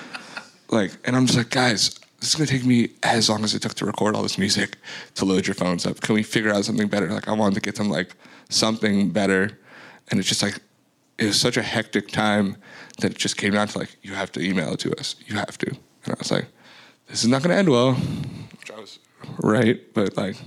[0.70, 3.62] Like, and I'm just like, guys, this is gonna take me as long as it
[3.62, 4.78] took to record all this music
[5.16, 6.02] to load your phones up.
[6.02, 7.08] Can we figure out something better?
[7.08, 8.16] Like, I wanted to get them like
[8.50, 9.58] something better,
[10.10, 10.60] and it's just like
[11.18, 12.56] it was such a hectic time
[13.00, 15.16] that it just came down to like, you have to email it to us.
[15.28, 15.68] You have to.
[15.68, 16.46] And I was like,
[17.08, 17.94] this is not gonna end well.
[17.94, 19.00] Which I was
[19.40, 20.38] right, but like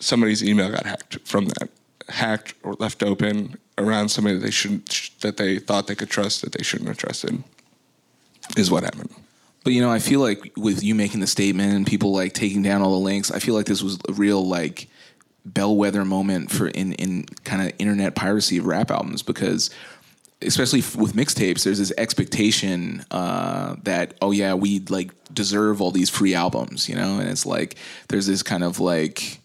[0.00, 1.68] somebody's email got hacked from that,
[2.08, 6.42] hacked or left open around somebody that they shouldn't, that they thought they could trust
[6.42, 7.42] that they shouldn't have trusted,
[8.56, 9.10] is what happened.
[9.62, 12.62] But you know, I feel like with you making the statement and people like taking
[12.62, 14.88] down all the links, I feel like this was a real like
[15.44, 19.70] bellwether moment for in in kind of internet piracy of rap albums because
[20.42, 25.90] especially f- with mixtapes there's this expectation uh, that oh yeah we like deserve all
[25.90, 27.76] these free albums you know and it's like
[28.08, 29.39] there's this kind of like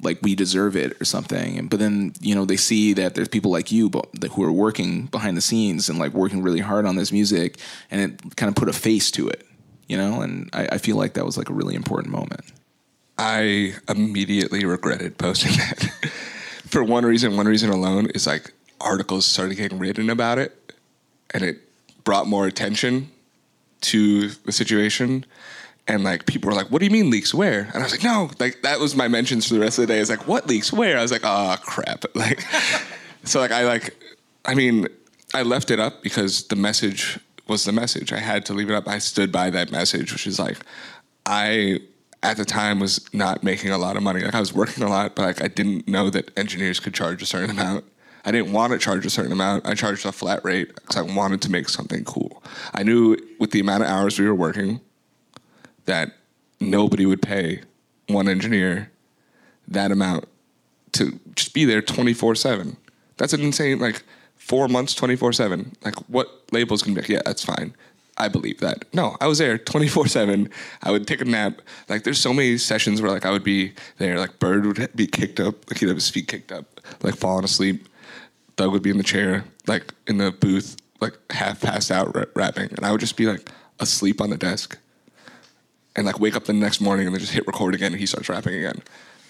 [0.00, 3.28] like we deserve it or something and but then you know they see that there's
[3.28, 6.86] people like you but who are working behind the scenes and like working really hard
[6.86, 7.58] on this music
[7.90, 9.44] and it kind of put a face to it
[9.88, 12.44] you know and I, I feel like that was like a really important moment
[13.18, 15.90] I immediately regretted posting that.
[16.66, 20.72] For one reason, one reason alone is like articles started getting written about it
[21.32, 21.58] and it
[22.04, 23.10] brought more attention
[23.80, 25.24] to the situation.
[25.88, 28.04] And like people were like, "What do you mean leaks where?" And I was like,
[28.04, 30.46] "No, like that was my mentions for the rest of the day." It's like, "What
[30.46, 32.44] leaks where?" I was like, "Oh crap!" Like,
[33.24, 33.96] so like I like,
[34.44, 34.86] I mean,
[35.34, 38.12] I left it up because the message was the message.
[38.12, 38.86] I had to leave it up.
[38.86, 40.58] I stood by that message, which is like,
[41.24, 41.80] I
[42.22, 44.20] at the time was not making a lot of money.
[44.20, 47.22] Like I was working a lot, but like I didn't know that engineers could charge
[47.22, 47.84] a certain amount.
[48.24, 49.66] I didn't want to charge a certain amount.
[49.66, 52.42] I charged a flat rate because I wanted to make something cool.
[52.74, 54.80] I knew with the amount of hours we were working
[55.88, 56.12] that
[56.60, 57.62] nobody would pay
[58.08, 58.90] one engineer
[59.66, 60.26] that amount
[60.92, 62.76] to just be there 24 7.
[63.16, 64.02] That's an insane, like
[64.36, 65.72] four months, 24 7.
[65.84, 67.74] Like what labels can be like, yeah, that's fine.
[68.18, 68.84] I believe that.
[68.92, 70.50] No, I was there 24 7.
[70.82, 71.62] I would take a nap.
[71.88, 74.18] Like, there's so many sessions where, like, I would be there.
[74.18, 75.70] Like, Bird would be kicked up.
[75.70, 77.88] Like, he'd have his feet kicked up, like, falling asleep.
[78.56, 82.24] Thug would be in the chair, like, in the booth, like, half passed out ra-
[82.34, 82.70] rapping.
[82.70, 83.48] And I would just be, like,
[83.78, 84.76] asleep on the desk.
[85.98, 88.06] And, like, wake up the next morning and then just hit record again and he
[88.06, 88.80] starts rapping again.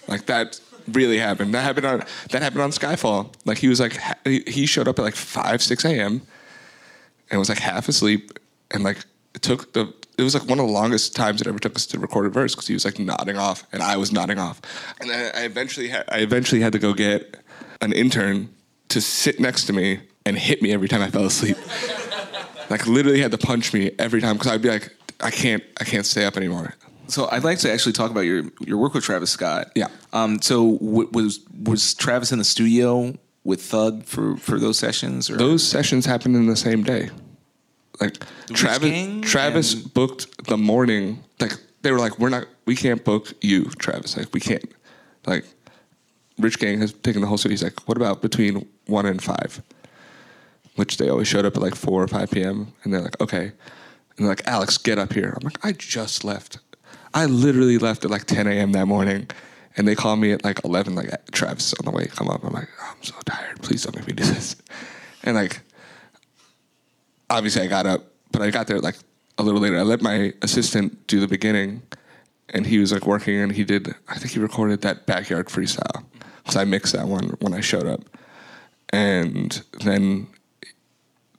[0.07, 0.59] Like, that
[0.93, 1.53] really happened.
[1.53, 3.33] That happened on that happened on Skyfall.
[3.45, 6.21] Like he was like he showed up at like five six a.m.
[7.29, 8.39] and was like half asleep
[8.71, 8.97] and like
[9.35, 11.85] it took the it was like one of the longest times it ever took us
[11.87, 14.61] to record a verse because he was like nodding off and I was nodding off,
[14.99, 17.37] and then I eventually had, I eventually had to go get
[17.81, 18.49] an intern
[18.89, 21.57] to sit next to me and hit me every time I fell asleep.
[22.69, 25.83] like literally had to punch me every time because I'd be like I can't I
[25.83, 26.73] can't stay up anymore.
[27.07, 29.71] So I'd like to actually talk about your your work with Travis Scott.
[29.75, 29.87] Yeah.
[30.13, 30.41] Um.
[30.41, 35.29] So w- was was Travis in the studio with Thug for for those sessions?
[35.29, 35.37] Or?
[35.37, 37.09] Those sessions happened in the same day.
[37.99, 38.17] Like
[38.53, 41.23] Travis Travis and- booked the morning.
[41.39, 44.15] Like they were like, we're not, we can't book you, Travis.
[44.17, 44.65] Like we can't.
[45.25, 45.45] Like
[46.37, 47.53] Rich Gang has taken the whole city.
[47.53, 49.61] He's like, what about between one and five?
[50.75, 52.73] Which they always showed up at like four or five p.m.
[52.83, 53.51] And they're like, okay.
[54.19, 55.33] And they're like, Alex, get up here.
[55.35, 56.59] I'm like, I just left.
[57.13, 58.73] I literally left at like 10 a.m.
[58.73, 59.27] that morning.
[59.77, 62.43] And they call me at like 11, like, Travis on the way, come up.
[62.43, 63.61] I'm like, oh, I'm so tired.
[63.61, 64.55] Please don't make me do this.
[65.21, 65.59] And like,
[67.29, 68.95] obviously I got up, but I got there like
[69.37, 69.77] a little later.
[69.77, 71.81] I let my assistant do the beginning,
[72.49, 73.93] and he was like working, and he did.
[74.07, 76.05] I think he recorded that backyard freestyle
[76.37, 77.99] because I mixed that one when I showed up,
[78.93, 80.27] and then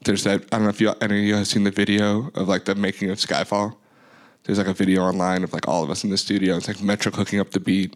[0.05, 0.43] there's that.
[0.51, 2.75] I don't know if you any of you have seen the video of like the
[2.75, 3.75] making of Skyfall.
[4.43, 6.57] There's like a video online of like all of us in the studio.
[6.57, 7.95] It's like Metro hooking up the beat.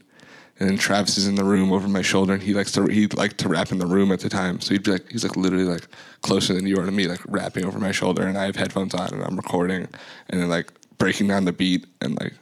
[0.58, 3.08] And then Travis is in the room over my shoulder, and he likes to he
[3.08, 4.62] liked to rap in the room at the time.
[4.62, 5.86] So he'd be like, he's like literally like
[6.22, 8.94] closer than you are to me, like rapping over my shoulder, and I have headphones
[8.94, 9.86] on, and I'm recording,
[10.30, 12.36] and then like breaking down the beat, and like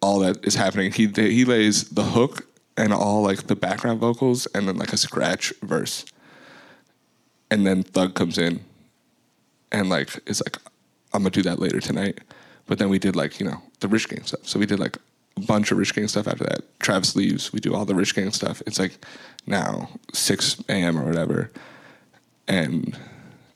[0.00, 0.90] all that is happening.
[0.90, 2.46] He he lays the hook
[2.78, 6.06] and all like the background vocals, and then like a scratch verse,
[7.50, 8.64] and then Thug comes in,
[9.72, 10.56] and like it's like
[11.12, 12.18] I'm gonna do that later tonight.
[12.66, 14.46] But then we did like you know the Rich Gang stuff.
[14.46, 14.96] So we did like
[15.36, 16.80] a bunch of Rich Gang stuff after that.
[16.80, 17.52] Travis leaves.
[17.52, 18.62] We do all the Rich Gang stuff.
[18.66, 18.98] It's like
[19.46, 20.98] now 6 a.m.
[20.98, 21.50] or whatever,
[22.46, 22.96] and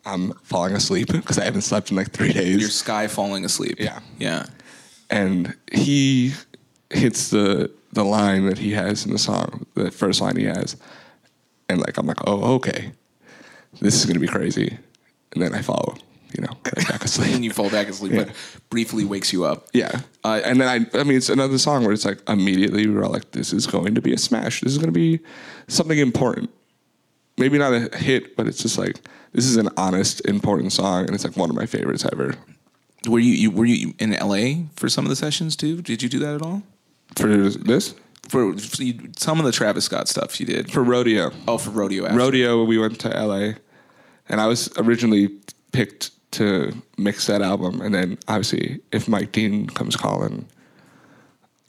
[0.07, 2.59] I'm falling asleep because I haven't slept in like three days.
[2.61, 3.77] your sky falling asleep.
[3.79, 4.01] Yeah.
[4.19, 4.47] Yeah.
[5.11, 6.33] and he
[6.91, 10.77] hits the the line that he has in the song, the first line he has,
[11.69, 12.93] and like I'm like, oh okay,
[13.81, 14.79] this is gonna be crazy,
[15.33, 15.99] and then I fall,
[16.37, 17.31] you know, right back asleep.
[17.35, 18.31] and you fall back asleep, but
[18.71, 19.67] briefly wakes you up.
[19.73, 20.01] Yeah.
[20.25, 23.05] Uh, and then I, I mean, it's another song where it's like immediately we were
[23.05, 24.61] all like, this is going to be a smash.
[24.61, 25.21] This is going to be
[25.69, 26.51] something important.
[27.39, 29.01] Maybe not a hit, but it's just like,
[29.33, 31.07] this is an honest, important song.
[31.07, 32.35] And it's like one of my favorites ever.
[33.09, 35.83] Were you, you were you in LA for some of the sessions too?
[35.83, 36.63] Did you do that at all?
[37.17, 37.95] For this,
[38.29, 40.71] For, for you, some of the Travis Scott stuff you did.
[40.71, 41.33] for Rodeo.
[41.49, 42.05] oh, for rodeo.
[42.05, 42.17] After.
[42.17, 43.55] Rodeo, we went to LA.
[44.33, 45.29] And I was originally
[45.71, 47.81] picked to mix that album.
[47.81, 50.47] And then obviously, if Mike Dean comes calling,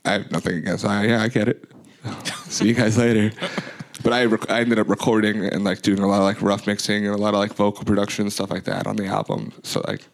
[0.05, 1.69] I have nothing against I Yeah, I get it.
[2.45, 3.31] See you guys later.
[4.01, 6.65] But I, rec- I ended up recording and like doing a lot of like rough
[6.65, 9.53] mixing and a lot of like vocal production and stuff like that on the album.
[9.63, 10.07] So like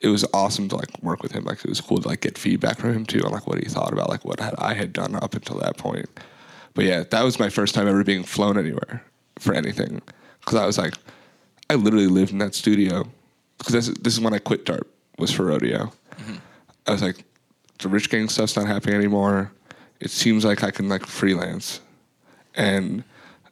[0.00, 1.44] it was awesome to like work with him.
[1.44, 3.68] Like it was cool to like get feedback from him too on like what he
[3.68, 6.08] thought about like what had, I had done up until that point.
[6.74, 9.02] But yeah, that was my first time ever being flown anywhere
[9.38, 10.02] for anything
[10.40, 10.94] because I was like,
[11.68, 13.08] I literally lived in that studio
[13.58, 14.86] because this, this is when I quit Dart
[15.18, 15.92] was for rodeo.
[16.16, 16.36] Mm-hmm.
[16.86, 17.24] I was like,
[17.78, 19.52] the rich gang stuff's not happening anymore.
[20.00, 21.80] It seems like I can like freelance,
[22.54, 23.02] and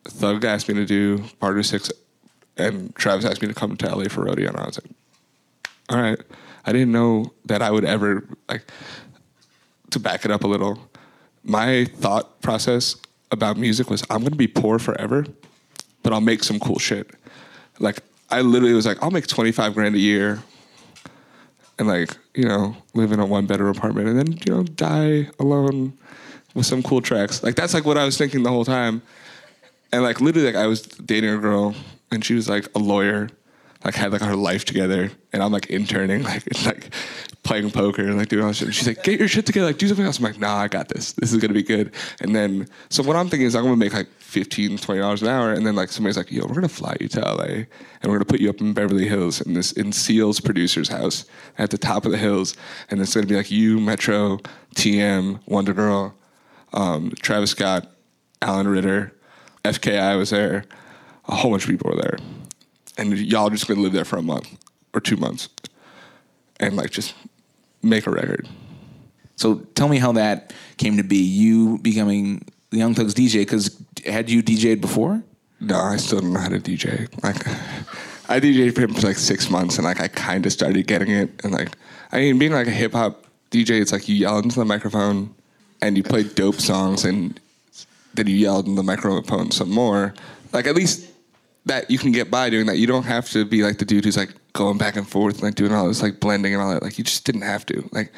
[0.04, 1.90] Thug asked me to do Barter Six,
[2.56, 4.92] and Travis asked me to come to LA for rodeo, and I was like,
[5.88, 6.18] all right.
[6.66, 8.70] I didn't know that I would ever like
[9.90, 10.78] to back it up a little.
[11.42, 12.96] My thought process
[13.30, 15.26] about music was I'm gonna be poor forever,
[16.02, 17.10] but I'll make some cool shit.
[17.78, 20.42] Like I literally was like, I'll make 25 grand a year
[21.78, 25.28] and like, you know, live in a one bedroom apartment and then, you know, die
[25.38, 25.96] alone
[26.54, 27.42] with some cool tracks.
[27.42, 29.02] Like that's like what I was thinking the whole time.
[29.92, 31.74] And like literally like I was dating a girl
[32.10, 33.28] and she was like a lawyer,
[33.84, 36.94] like had like her life together and I'm like interning, like like
[37.44, 38.68] playing poker and like doing all this shit.
[38.68, 40.18] And she's like, get your shit together, like do something else.
[40.18, 41.12] I'm like, nah, I got this.
[41.12, 41.92] This is gonna be good.
[42.20, 45.52] And then so what I'm thinking is I'm gonna make like 15 $20 an hour
[45.52, 47.66] and then like somebody's like, yo, we're gonna fly you to LA and
[48.04, 51.26] we're gonna put you up in Beverly Hills in this in Seal's producer's house
[51.58, 52.56] at the top of the hills.
[52.90, 54.38] And it's gonna be like you, Metro,
[54.74, 56.12] TM, WondaGurl,
[56.72, 57.90] um, Travis Scott,
[58.40, 59.12] Allen Ritter,
[59.64, 60.64] FKI was there,
[61.28, 62.18] a whole bunch of people were there,
[62.98, 64.58] and y'all just gonna live there for a month
[64.92, 65.48] or two months,
[66.58, 67.14] and like just
[67.84, 68.48] make a record.
[69.36, 71.16] So tell me how that came to be.
[71.16, 75.22] You becoming the Young Thugs DJ because had you DJ'd before?
[75.60, 77.08] No, I still don't know how to DJ.
[77.22, 77.46] Like,
[78.28, 81.44] I DJed for for like six months, and like I kind of started getting it.
[81.44, 81.70] And like,
[82.12, 85.34] I mean, being like a hip hop DJ, it's like you yell into the microphone,
[85.82, 87.38] and you play dope songs, and
[88.14, 90.14] then you yell into the microphone some more.
[90.52, 91.10] Like at least
[91.66, 92.78] that you can get by doing that.
[92.78, 95.54] You don't have to be like the dude who's like going back and forth, like
[95.54, 96.82] doing all this like blending and all that.
[96.82, 97.88] Like you just didn't have to.
[97.92, 98.12] Like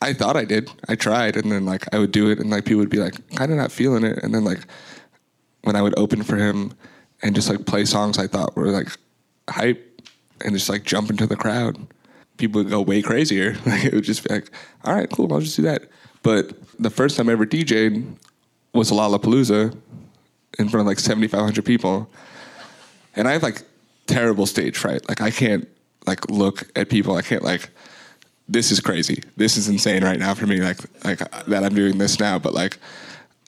[0.00, 0.70] I thought I did.
[0.88, 3.14] I tried, and then like I would do it, and like people would be like
[3.34, 4.60] kind of not feeling it, and then like
[5.62, 6.72] when I would open for him
[7.22, 8.88] and just like play songs I thought were like
[9.50, 9.84] hype
[10.42, 11.76] and just like jump into the crowd,
[12.36, 13.56] people would go way crazier.
[13.66, 14.50] Like it would just be like,
[14.84, 15.82] all right, cool, I'll just do that.
[16.22, 18.16] But the first time I ever DJ'd
[18.72, 19.76] was Lollapalooza
[20.58, 22.10] in front of like 7,500 people.
[23.18, 23.62] And I have like
[24.06, 25.06] terrible stage fright.
[25.08, 25.68] Like I can't
[26.06, 27.16] like look at people.
[27.16, 27.68] I can't like,
[28.48, 29.22] this is crazy.
[29.36, 30.60] This is insane right now for me.
[30.60, 32.38] Like, like that I'm doing this now.
[32.38, 32.78] But like,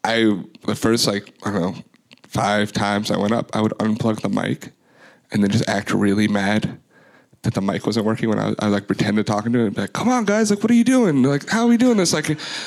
[0.04, 1.82] I the first like I don't know
[2.30, 4.72] five times I went up, I would unplug the mic
[5.32, 6.78] and then just act really mad
[7.42, 9.74] that the mic wasn't working when I, I like pretend to talking to it and
[9.74, 10.50] be like, "Come on, guys!
[10.50, 11.22] Like, what are you doing?
[11.22, 12.12] Like, how are we doing this?
[12.12, 12.26] Like,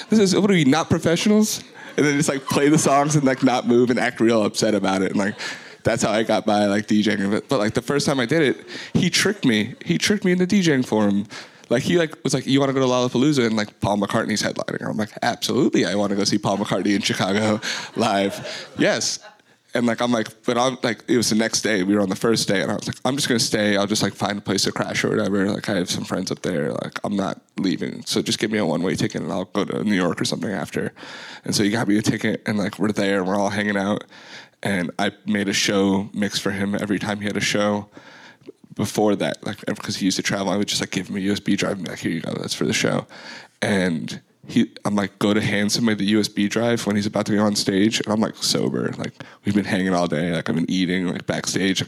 [0.09, 1.63] this is what are we not professionals?"
[1.95, 4.75] And then just like play the songs and like not move and act real upset
[4.75, 5.35] about it and like.
[5.83, 7.29] That's how I got by like DJing.
[7.29, 9.75] But, but like the first time I did it, he tricked me.
[9.85, 11.27] He tricked me into DJing for him.
[11.69, 14.43] Like he like was like, "You want to go to Lollapalooza?" and like Paul McCartney's
[14.43, 14.87] headlining.
[14.87, 17.59] I'm like, "Absolutely, I want to go see Paul McCartney in Chicago
[17.95, 19.19] live." Yes,
[19.73, 21.83] and like I'm like, but I'm like, it was the next day.
[21.83, 23.75] We were on the first day, and I was like, I'm just gonna stay.
[23.75, 25.49] I'll just like find a place to crash or whatever.
[25.49, 26.71] Like I have some friends up there.
[26.71, 29.65] Like I'm not leaving, so just give me a one way ticket, and I'll go
[29.65, 30.93] to New York or something after.
[31.43, 33.77] And so he got me a ticket, and like we're there, and we're all hanging
[33.77, 34.03] out.
[34.63, 37.89] And I made a show mix for him every time he had a show
[38.75, 41.19] before that, like because he used to travel, I would just like give him a
[41.19, 43.05] USB drive and be like, here you go, that's for the show.
[43.61, 47.31] And he, I'm like, go to hand somebody the USB drive when he's about to
[47.31, 49.13] be on stage, and I'm like sober, like
[49.45, 51.83] we've been hanging all day, like I've been eating like backstage.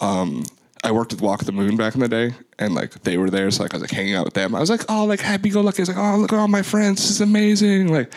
[0.00, 0.44] Um,
[0.84, 3.50] I worked with Walk the Moon back in the day, and like they were there,
[3.50, 4.54] so like I was like hanging out with them.
[4.54, 5.82] I was like, oh, like happy go lucky.
[5.82, 7.88] Was like, oh, look at all my friends, this is amazing.
[7.88, 8.12] Like,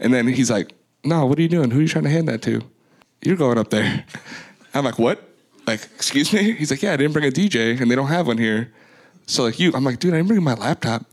[0.00, 0.72] and then he's like,
[1.04, 1.70] no, what are you doing?
[1.70, 2.62] Who are you trying to hand that to?
[3.22, 4.04] You're going up there.
[4.74, 5.22] I'm like, what?
[5.66, 6.52] Like, excuse me?
[6.52, 8.72] He's like, yeah, I didn't bring a DJ, and they don't have one here.
[9.26, 11.04] So like you, I'm like, dude, I didn't bring my laptop.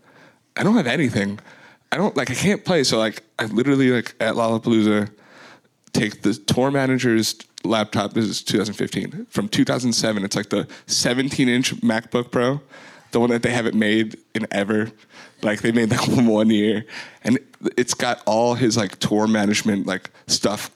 [0.56, 1.40] I don't have anything.
[1.92, 2.32] I don't like.
[2.32, 2.84] I can't play.
[2.84, 5.10] So like, I literally like at Lollapalooza
[5.96, 11.74] take the tour manager's laptop this is 2015 from 2007 it's like the 17 inch
[11.78, 12.62] macbook pro
[13.12, 14.92] the one that they haven't made in ever
[15.42, 16.86] like they made like one year
[17.24, 17.40] and
[17.78, 20.70] it's got all his like tour management like stuff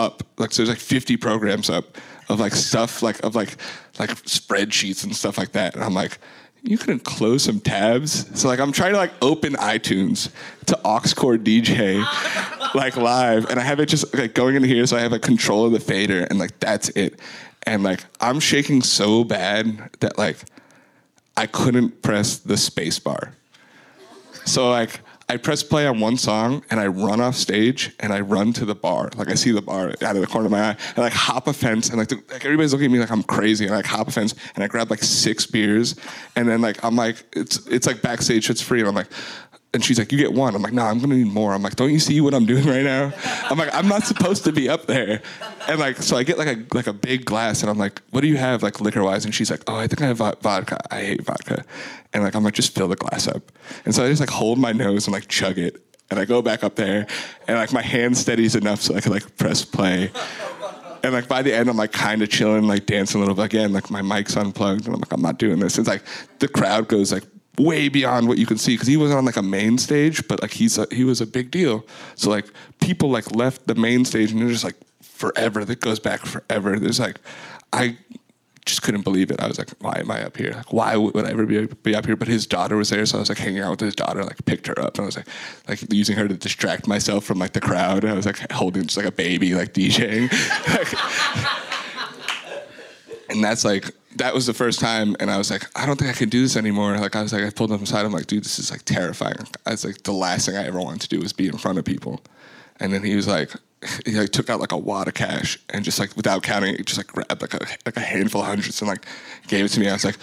[0.00, 1.98] up like so there's like 50 programs up
[2.28, 3.56] of like stuff like of like
[3.98, 5.74] like spreadsheets and stuff like that.
[5.74, 6.18] And i'm like
[6.62, 8.26] you couldn't close some tabs?
[8.38, 10.30] So like i'm trying to like open itunes
[10.66, 12.02] to aux-core dj
[12.74, 13.48] like live.
[13.50, 15.72] And i have it just like going in here so i have a control of
[15.72, 17.20] the fader and like that's it.
[17.64, 20.38] And like i'm shaking so bad that like
[21.36, 23.34] i couldn't press the space bar.
[24.46, 25.00] So like
[25.30, 28.64] I press play on one song and I run off stage and I run to
[28.64, 29.10] the bar.
[29.14, 30.76] Like I see the bar out of the corner of my eye.
[30.88, 33.22] And like hop a fence and like, the, like everybody's looking at me like I'm
[33.22, 35.94] crazy and I like hop a fence and I grab like six beers.
[36.34, 38.80] And then like I'm like it's it's like backstage it's free.
[38.80, 39.06] And I'm like
[39.72, 41.76] and she's like, "You get one." I'm like, "No, I'm gonna need more." I'm like,
[41.76, 43.12] "Don't you see what I'm doing right now?"
[43.48, 45.22] I'm like, "I'm not supposed to be up there."
[45.68, 48.22] And like, so I get like a like a big glass, and I'm like, "What
[48.22, 50.78] do you have like liquor wise?" And she's like, "Oh, I think I have vodka.
[50.90, 51.64] I hate vodka."
[52.12, 53.52] And like, I'm like, "Just fill the glass up."
[53.84, 56.42] And so I just like hold my nose and like chug it, and I go
[56.42, 57.06] back up there,
[57.46, 60.10] and like my hand steadies enough so I can like press play.
[61.02, 63.46] And like by the end, I'm like kind of chilling, like dancing a little bit
[63.46, 63.72] again.
[63.72, 65.78] Like my mic's unplugged, and I'm like, I'm not doing this.
[65.78, 66.02] It's like
[66.40, 67.24] the crowd goes like
[67.60, 70.42] way beyond what you can see because he was on like a main stage, but
[70.42, 71.84] like he's a, he was a big deal.
[72.14, 72.46] So like
[72.80, 75.64] people like left the main stage and they're just like forever.
[75.64, 76.78] That goes back forever.
[76.78, 77.18] There's like
[77.72, 77.96] I
[78.66, 79.40] just couldn't believe it.
[79.40, 80.52] I was like, why am I up here?
[80.52, 82.16] Like, why would I ever be, be up here?
[82.16, 84.22] But his daughter was there, so I was like hanging out with his daughter.
[84.22, 85.26] Like, picked her up, and I was like,
[85.68, 88.04] like using her to distract myself from like the crowd.
[88.04, 90.30] And I was like holding just like a baby, like DJing.
[93.30, 96.10] and that's like that was the first time and i was like i don't think
[96.10, 96.96] i can do this anymore.
[96.98, 98.04] Like i was like i pulled him aside.
[98.04, 99.46] I'm like dude this is like terrifying.
[99.66, 101.78] I was like the last thing i ever wanted to do was be in front
[101.78, 102.20] of people.
[102.80, 103.52] And then he was like
[104.06, 106.86] he like took out like a wad of cash and just like without counting it
[106.86, 109.06] just like grabbed like a like a handful of hundreds and like
[109.46, 109.88] gave it to me.
[109.88, 110.18] I was like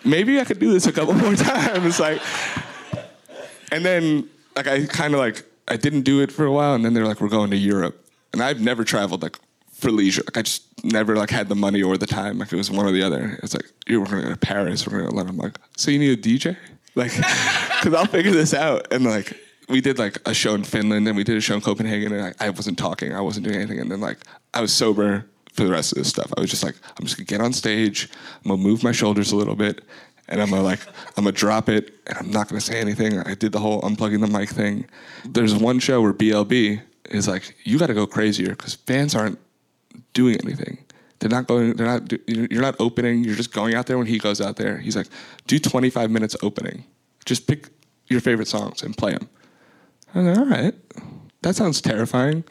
[0.04, 2.00] maybe i could do this a couple more times.
[2.00, 2.20] Like
[3.70, 6.84] and then like i kind of like i didn't do it for a while and
[6.84, 7.98] then they're like we're going to europe.
[8.32, 9.38] And I've never traveled like
[9.82, 10.22] for leisure.
[10.24, 12.38] Like I just never like had the money or the time.
[12.38, 13.38] Like it was one or the other.
[13.42, 14.86] It's like you're going to Paris.
[14.86, 15.34] We're going to London.
[15.34, 16.56] I'm like, so you need a DJ?
[16.94, 18.92] Like, because I'll figure this out.
[18.92, 19.36] And like
[19.68, 22.34] we did like a show in Finland and we did a show in Copenhagen and
[22.40, 23.12] I, I wasn't talking.
[23.12, 23.80] I wasn't doing anything.
[23.80, 24.18] And then like
[24.54, 26.32] I was sober for the rest of this stuff.
[26.36, 28.08] I was just like, I'm just gonna get on stage.
[28.44, 29.82] I'm gonna move my shoulders a little bit.
[30.28, 30.80] And I'm gonna like,
[31.16, 33.18] I'm gonna drop it, and I'm not gonna say anything.
[33.18, 34.86] I did the whole unplugging the mic thing.
[35.26, 36.80] There's one show where BLB
[37.10, 39.38] is like, you got to go crazier because fans aren't
[40.12, 40.78] doing anything.
[41.18, 41.74] They're not going.
[41.76, 42.12] They're not.
[42.26, 43.22] You're not opening.
[43.22, 44.78] You're just going out there when he goes out there.
[44.78, 45.06] He's like,
[45.46, 46.84] do 25 minutes opening.
[47.24, 47.68] Just pick
[48.08, 49.28] your favorite songs and play them.
[50.14, 50.74] I'm like, all right,
[51.42, 52.44] that sounds terrifying.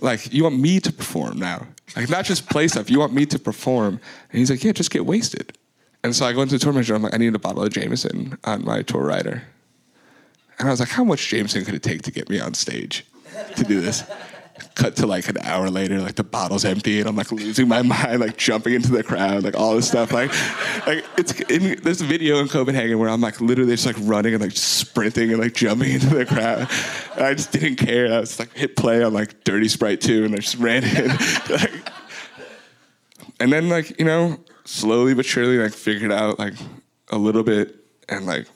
[0.00, 2.90] Like you want me to perform now, like not just play stuff.
[2.90, 4.00] You want me to perform.
[4.30, 5.56] And he's like, yeah, just get wasted.
[6.02, 6.94] And so I go into the tour manager.
[6.94, 9.42] I'm like, I need a bottle of Jameson on my tour rider.
[10.58, 13.04] And I was like, how much Jameson could it take to get me on stage?
[13.56, 14.04] to do this.
[14.80, 17.82] Cut to like an hour later, like the bottle's empty, and I'm like losing my
[17.82, 20.10] mind, like jumping into the crowd, like all this stuff.
[20.10, 20.30] Like,
[20.86, 24.42] like it's in this video in Copenhagen where I'm like literally just like running and
[24.42, 26.66] like sprinting and like jumping into the crowd.
[27.16, 28.10] And I just didn't care.
[28.10, 31.08] I was like hit play on like Dirty Sprite 2 and I just ran in.
[31.50, 31.92] like,
[33.40, 36.54] and then like you know, slowly but surely like figured out like
[37.10, 37.76] a little bit
[38.08, 38.46] and like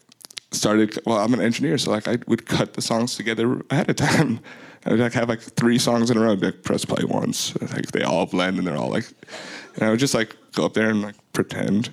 [0.52, 3.96] started well i'm an engineer so like i would cut the songs together ahead of
[3.96, 4.38] time
[4.86, 7.54] i would like have like three songs in a row I'd like press play once
[7.72, 9.06] like they all blend and they're all like
[9.74, 11.92] and i would just like go up there and like pretend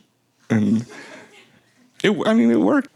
[0.49, 0.85] and
[2.03, 2.89] it i mean it worked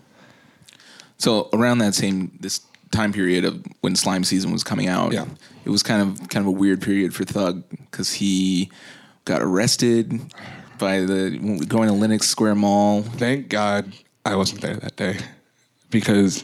[1.18, 5.26] So around that same this time period of when Slime season was coming out, Yeah.
[5.66, 8.70] it was kind of kind of a weird period for Thug because he
[9.26, 10.22] got arrested
[10.78, 13.02] by the going to Lenox Square Mall.
[13.02, 13.92] thank god
[14.26, 15.18] i wasn't there that day
[15.90, 16.44] because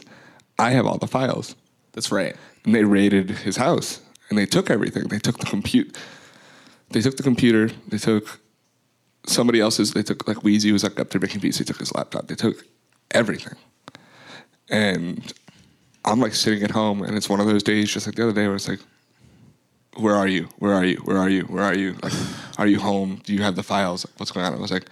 [0.58, 1.54] i have all the files
[1.92, 2.34] That's right.
[2.64, 5.04] And they raided his house and they took everything.
[5.08, 5.96] They took the compute.
[6.90, 7.70] They took the computer.
[7.88, 8.40] They took
[9.26, 9.92] somebody else's.
[9.92, 11.58] They took like Wheezy was like up there making beats.
[11.58, 12.28] They took his laptop.
[12.28, 12.64] They took
[13.10, 13.56] everything.
[14.70, 15.32] And
[16.04, 18.32] I'm like sitting at home, and it's one of those days, just like the other
[18.32, 18.80] day, where it's like,
[19.96, 20.48] "Where are you?
[20.58, 20.96] Where are you?
[21.04, 21.42] Where are you?
[21.42, 21.96] Where are you?
[22.02, 22.14] Like,
[22.58, 23.20] are you home?
[23.24, 24.06] Do you have the files?
[24.06, 24.86] Like, what's going on?" I was like,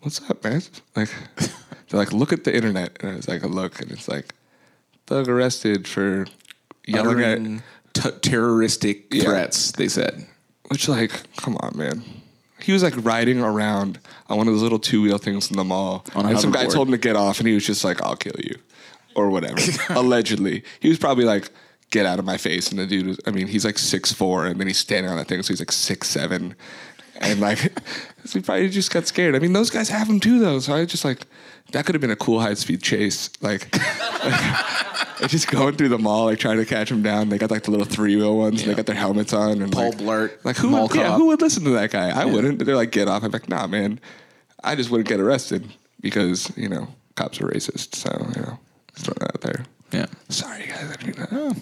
[0.00, 0.62] "What's up, man?"
[0.94, 4.08] Like, they're like, "Look at the internet," and I was like, "I look," and it's
[4.08, 4.34] like,
[5.06, 6.26] "Thug arrested for
[6.86, 7.62] yelling at."
[7.94, 9.24] T- terroristic Yeah.
[9.24, 9.72] threats.
[9.72, 10.26] They said.
[10.68, 12.04] Which, like, come on, man.
[12.60, 15.64] He was like riding around on one of those little two wheel things in the
[15.64, 16.04] mall.
[16.14, 18.16] On and some guy told him to get off, and he was just like, I'll
[18.16, 18.56] kill you.
[19.14, 19.56] Or whatever.
[19.90, 20.62] Allegedly.
[20.80, 21.50] He was probably like,
[21.90, 22.70] get out of my face.
[22.70, 25.16] And the dude, was, I mean, he's like six four, and then he's standing on
[25.16, 26.54] that thing, so he's like six seven,
[27.20, 27.58] and like
[28.32, 29.34] he probably just got scared.
[29.34, 30.58] I mean, those guys have them too, though.
[30.58, 31.26] So I just like
[31.72, 33.74] that could have been a cool high speed chase, like.
[34.24, 34.66] like,
[35.28, 37.28] just going through the mall, like trying to catch them down.
[37.28, 38.62] They got like the little three wheel ones.
[38.62, 39.62] And they got their helmets on.
[39.62, 40.70] And Paul like, Blart, like who?
[40.70, 42.10] Would, yeah, who would listen to that guy?
[42.10, 42.64] I wouldn't.
[42.64, 43.22] They're like, get off.
[43.22, 44.00] I'm like, nah, man.
[44.62, 47.94] I just wouldn't get arrested because you know cops are racist.
[47.94, 48.58] So you know,
[48.94, 49.64] just throwing that out there.
[49.92, 50.06] Yeah.
[50.28, 50.90] Sorry, guys.
[50.90, 51.60] I didn't mean that.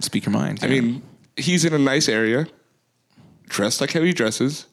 [0.00, 0.60] Speak your mind.
[0.62, 1.02] I mean,
[1.36, 2.46] he's in a nice area,
[3.46, 4.66] dressed like how he dresses.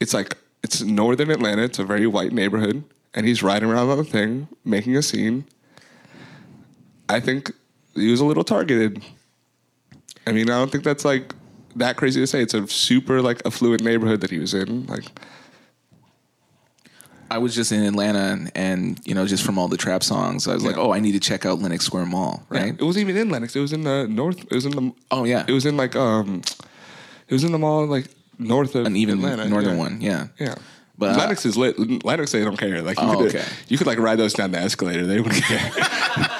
[0.00, 1.62] It's like it's northern Atlanta.
[1.62, 5.44] It's a very white neighborhood, and he's riding around on a thing, making a scene.
[7.08, 7.52] I think
[7.94, 9.02] he was a little targeted.
[10.26, 11.34] I mean, I don't think that's like
[11.76, 12.42] that crazy to say.
[12.42, 14.86] It's a super like affluent neighborhood that he was in.
[14.86, 15.04] Like,
[17.30, 20.48] I was just in Atlanta, and, and you know, just from all the trap songs,
[20.48, 22.74] I was like, oh, I need to check out Lenox Square Mall, right?
[22.78, 23.54] it wasn't even in Lenox.
[23.54, 24.40] It was in the north.
[24.50, 24.92] It was in the.
[25.10, 25.44] Oh, yeah.
[25.46, 26.42] It was in like um,
[27.28, 28.08] it was in the mall like
[28.38, 29.48] north of An even Atlanta.
[29.48, 29.78] northern yeah.
[29.78, 30.26] one, yeah.
[30.38, 30.54] Yeah.
[30.96, 31.78] But, uh, Lenox is lit.
[32.04, 32.82] Lenox, they don't care.
[32.82, 33.44] Like you, Oh, could, okay.
[33.68, 35.06] you could like ride those down the escalator.
[35.06, 35.70] They wouldn't care.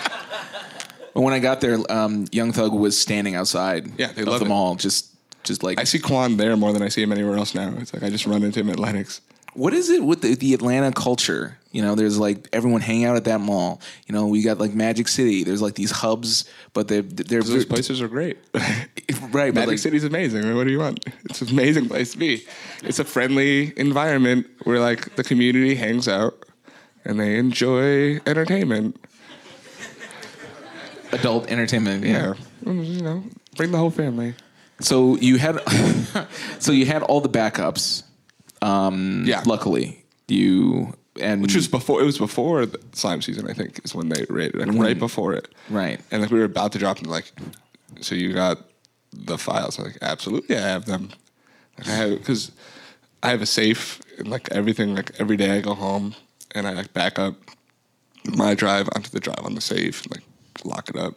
[1.15, 4.39] But when I got there, um, Young Thug was standing outside Yeah, they of love
[4.41, 4.49] the it.
[4.51, 5.11] mall, just
[5.43, 7.73] just like I see Quan there more than I see him anywhere else now.
[7.79, 9.21] It's like I just run into him at Lenox.
[9.59, 11.59] What is it with the, the Atlanta culture?
[11.73, 13.81] You know, there's like everyone hang out at that mall.
[14.07, 15.45] You know, we got like Magic City.
[15.45, 18.39] There's like these hubs, but they're they're Those places are great.
[18.55, 18.89] right.
[19.33, 20.45] But Magic like, City's amazing.
[20.45, 21.05] I mean, what do you want?
[21.25, 22.45] It's an amazing place to be.
[22.83, 26.47] It's a friendly environment where like the community hangs out
[27.05, 28.97] and they enjoy entertainment.
[31.13, 32.05] adult entertainment.
[32.05, 32.35] Yeah,
[32.65, 33.25] Mm, you know,
[33.57, 34.35] bring the whole family.
[34.81, 35.59] So you had,
[36.59, 38.05] so you had all the backups.
[38.63, 42.01] Yeah, Luckily, you and which was before.
[42.01, 43.49] It was before the slime season.
[43.51, 44.21] I think is when they.
[44.27, 44.79] Like Mm-hmm.
[44.81, 45.49] right before it.
[45.71, 46.01] right.
[46.11, 47.33] And like we were about to drop them, like,
[48.01, 48.59] so you got
[49.13, 49.79] the files?
[49.79, 51.11] I'm like, absolutely, I have them.
[51.79, 52.53] Like, I have because
[53.23, 54.95] I have a safe and like everything.
[54.95, 56.15] Like every day I go home
[56.55, 57.35] and I like back up
[58.37, 60.23] my drive onto the drive on the safe, like
[60.65, 61.15] lock it up,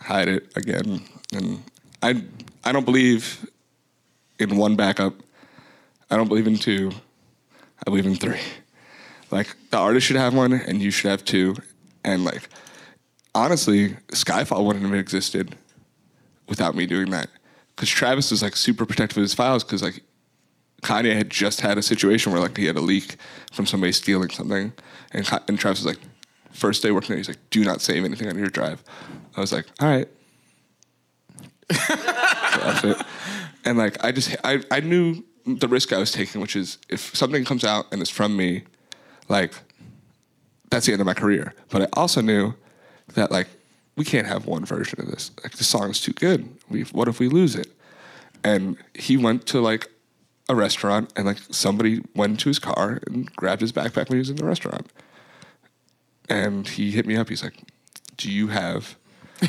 [0.00, 1.02] hide it again,
[1.34, 1.62] and
[2.02, 2.22] I
[2.64, 3.46] I don't believe
[4.38, 5.14] in one backup.
[6.12, 6.92] I don't believe in two.
[7.78, 8.38] I believe in three.
[9.30, 11.56] Like the artist should have one, and you should have two,
[12.04, 12.50] and like
[13.34, 15.56] honestly, Skyfall wouldn't have existed
[16.50, 17.30] without me doing that.
[17.74, 20.02] Because Travis was like super protective of his files because like
[20.82, 23.16] Kanye had just had a situation where like he had a leak
[23.50, 24.70] from somebody stealing something,
[25.12, 26.04] and and Travis was like,
[26.50, 28.84] first day working there, he's like, do not save anything on your drive.
[29.34, 30.08] I was like, all right.
[32.52, 33.06] So that's it.
[33.64, 37.14] And like I just I I knew the risk I was taking, which is if
[37.14, 38.64] something comes out and it's from me,
[39.28, 39.54] like
[40.70, 41.54] that's the end of my career.
[41.70, 42.54] But I also knew
[43.14, 43.48] that like
[43.96, 45.30] we can't have one version of this.
[45.42, 46.48] Like the song is too good.
[46.68, 47.68] We what if we lose it?
[48.44, 49.88] And he went to like
[50.48, 54.18] a restaurant and like somebody went into his car and grabbed his backpack when he
[54.18, 54.90] was in the restaurant.
[56.28, 57.28] And he hit me up.
[57.28, 57.60] He's like,
[58.16, 58.96] "Do you have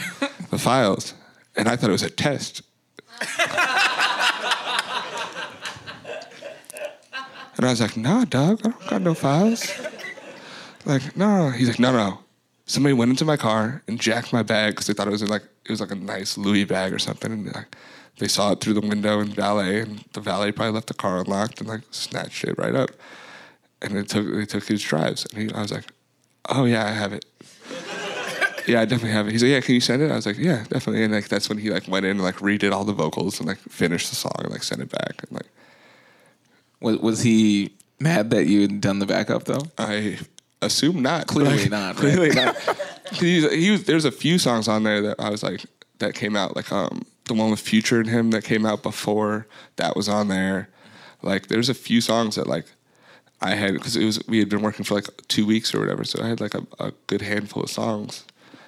[0.50, 1.14] the files?"
[1.56, 2.64] And I thought it was a test.
[7.58, 9.72] And I was like, nah, dog, I don't got no files.
[10.86, 11.50] Like, no.
[11.50, 12.20] He's like, no, no.
[12.66, 15.28] Somebody went into my car and jacked my bag because they thought it was in
[15.28, 17.32] like it was like a nice Louis bag or something.
[17.32, 17.76] And like,
[18.20, 21.20] they saw it through the window in valet, and the valet probably left the car
[21.20, 22.92] unlocked and like snatched it right up.
[23.82, 25.86] And they took they took his drives, and he, I was like,
[26.50, 27.26] oh yeah, I have it.
[28.68, 29.32] yeah, I definitely have it.
[29.32, 30.12] He's like, yeah, can you send it?
[30.12, 31.04] I was like, yeah, definitely.
[31.04, 33.48] And like that's when he like went in and like redid all the vocals and
[33.48, 35.48] like finished the song and like sent it back and like.
[36.84, 39.64] Was, was he mad that you had done the backup though?
[39.78, 40.20] I
[40.62, 41.28] assume not.
[41.28, 42.14] Clearly not, right?
[42.14, 42.58] Clearly not.
[43.14, 45.66] He's, he was, there's a few songs on there that I was like
[46.00, 49.48] that came out like um the one with Future and him that came out before
[49.78, 50.68] that was on there.
[51.22, 52.66] Like there's a few songs that like
[53.40, 56.04] I had because it was we had been working for like two weeks or whatever,
[56.04, 58.26] so I had like a, a good handful of songs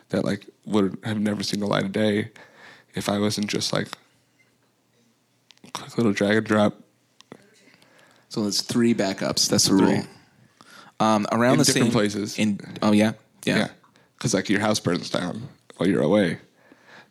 [0.09, 2.31] that like would have never seen the light of day
[2.93, 3.89] if I wasn't just like
[5.73, 6.75] quick little drag and drop
[8.35, 9.47] So it's three backups.
[9.47, 9.93] That's the Three.
[9.93, 10.03] rule.
[10.99, 12.37] Um, around In the different same places.
[12.37, 13.13] In oh yeah,
[13.45, 13.57] yeah.
[13.57, 13.67] Yeah.
[14.17, 16.39] Because like your house burns down while you're away.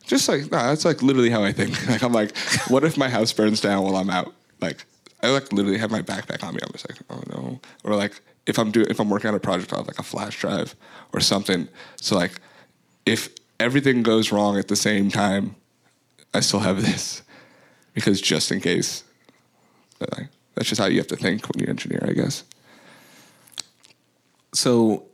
[0.05, 1.75] Just like no, that's like literally how I think.
[1.89, 2.37] Like I'm like,
[2.69, 4.35] what if my house burns down while I'm out?
[4.61, 4.85] Like
[5.23, 6.61] I like literally have my backpack on me.
[6.63, 7.61] I'm just like, oh no.
[7.85, 10.03] Or like if I'm doing if I'm working on a project, I'll have like a
[10.03, 10.77] flash drive
[11.15, 11.69] or something.
[11.97, 12.33] So like
[13.07, 15.57] if everything goes wrong at the same time,
[16.35, 17.23] I still have this
[17.95, 19.05] because just in case.
[19.99, 22.45] But like, that's just how you have to think when you engineer, I guess.
[24.53, 25.05] So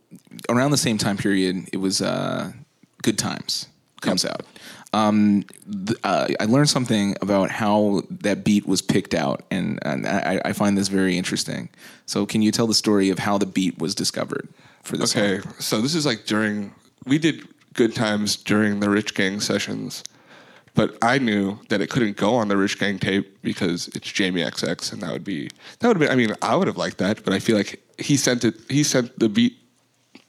[0.48, 2.52] around the same time period, it was uh,
[3.02, 3.66] Good Times
[4.00, 4.42] comes out.
[4.92, 5.44] um,
[5.86, 10.40] th- uh, I learned something about how that beat was picked out, and, and I,
[10.44, 11.68] I find this very interesting.
[12.06, 14.48] So, can you tell the story of how the beat was discovered
[14.82, 15.12] for this?
[15.12, 15.22] song?
[15.22, 16.74] Okay, so this is like during
[17.04, 20.02] we did good times during the Rich Gang sessions,
[20.80, 24.40] but I knew that it couldn't go on the Rich Gang tape because it's Jamie
[24.40, 26.10] XX, and that would be that would been.
[26.10, 28.54] I mean, I would have liked that, but I feel like he sent it.
[28.70, 29.58] He sent the beat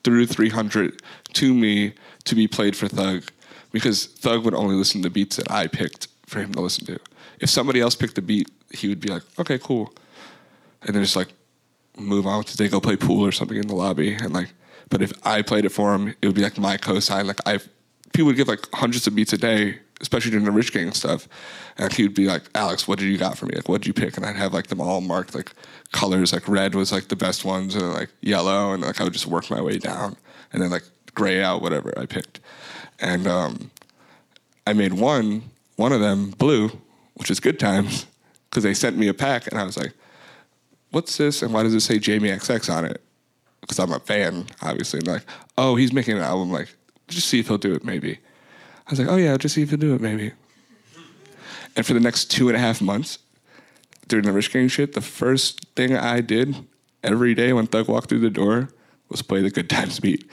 [0.03, 1.01] through 300
[1.35, 1.93] to me
[2.25, 3.31] to be played for Thug
[3.71, 6.99] because Thug would only listen to beats that I picked for him to listen to.
[7.39, 9.93] If somebody else picked the beat, he would be like, "Okay, cool,"
[10.81, 11.29] and then just like
[11.97, 14.53] move on to they go play pool or something in the lobby and like
[14.89, 17.59] but if I played it for him it would be like my cosign like I
[18.11, 21.27] people would give like hundreds of beats a day especially during the rich gang stuff
[21.77, 23.87] and he would be like Alex what did you got for me like what did
[23.87, 25.51] you pick and I'd have like them all marked like
[25.91, 29.13] colors like red was like the best ones and like yellow and like I would
[29.13, 30.17] just work my way down
[30.51, 30.83] and then like
[31.13, 32.39] gray out whatever I picked
[32.99, 33.71] and um
[34.67, 35.43] I made one
[35.75, 36.71] one of them blue
[37.13, 38.05] which is good times
[38.49, 39.93] because they sent me a pack and I was like
[40.91, 43.01] what's this and why does it say Jamie XX on it?
[43.61, 44.99] Because I'm a fan, obviously.
[44.99, 45.25] And like,
[45.57, 46.51] oh, he's making an album.
[46.51, 46.69] Like,
[47.07, 48.19] just see if he'll do it, maybe.
[48.91, 50.33] I was like, oh yeah, just see if he'll do it, maybe.
[51.77, 53.19] And for the next two and a half months,
[54.09, 56.67] during the Rich Gang shit, the first thing I did
[57.01, 58.67] every day when Thug walked through the door
[59.07, 60.29] was play the Good Times beat.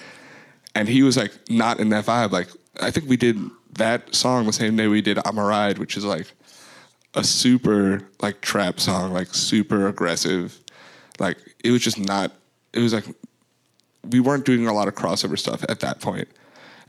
[0.75, 2.33] And he was like not in that vibe.
[2.33, 2.49] Like
[2.83, 3.39] I think we did
[3.75, 6.27] that song the same day we did I'm a Ride, which is like
[7.15, 10.59] a super like trap song, like super aggressive.
[11.21, 12.33] Like it was just not.
[12.73, 13.05] It was like
[14.11, 16.27] we weren't doing a lot of crossover stuff at that point,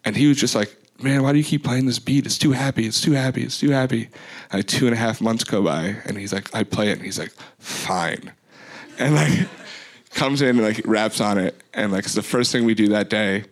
[0.03, 2.25] and he was just like, "Man, why do you keep playing this beat?
[2.25, 2.85] It's too happy.
[2.85, 3.43] It's too happy.
[3.43, 4.09] It's too happy."
[4.51, 7.03] And two and a half months go by, and he's like, "I play it," and
[7.03, 8.31] he's like, "Fine,"
[8.97, 9.47] and like
[10.11, 12.89] comes in and like raps on it, and like it's the first thing we do
[12.89, 13.45] that day,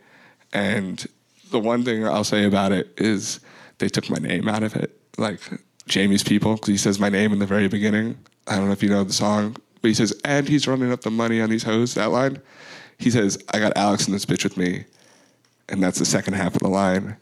[0.53, 1.05] and
[1.51, 3.39] the one thing I'll say about it is
[3.77, 5.39] they took my name out of it, like
[5.87, 8.17] Jamie's people, because he says my name in the very beginning.
[8.47, 11.01] I don't know if you know the song, but he says, and he's running up
[11.01, 11.93] the money on these hoes.
[11.93, 12.41] That line,
[12.97, 14.85] he says, I got Alex in this bitch with me,
[15.69, 17.17] and that's the second half of the line.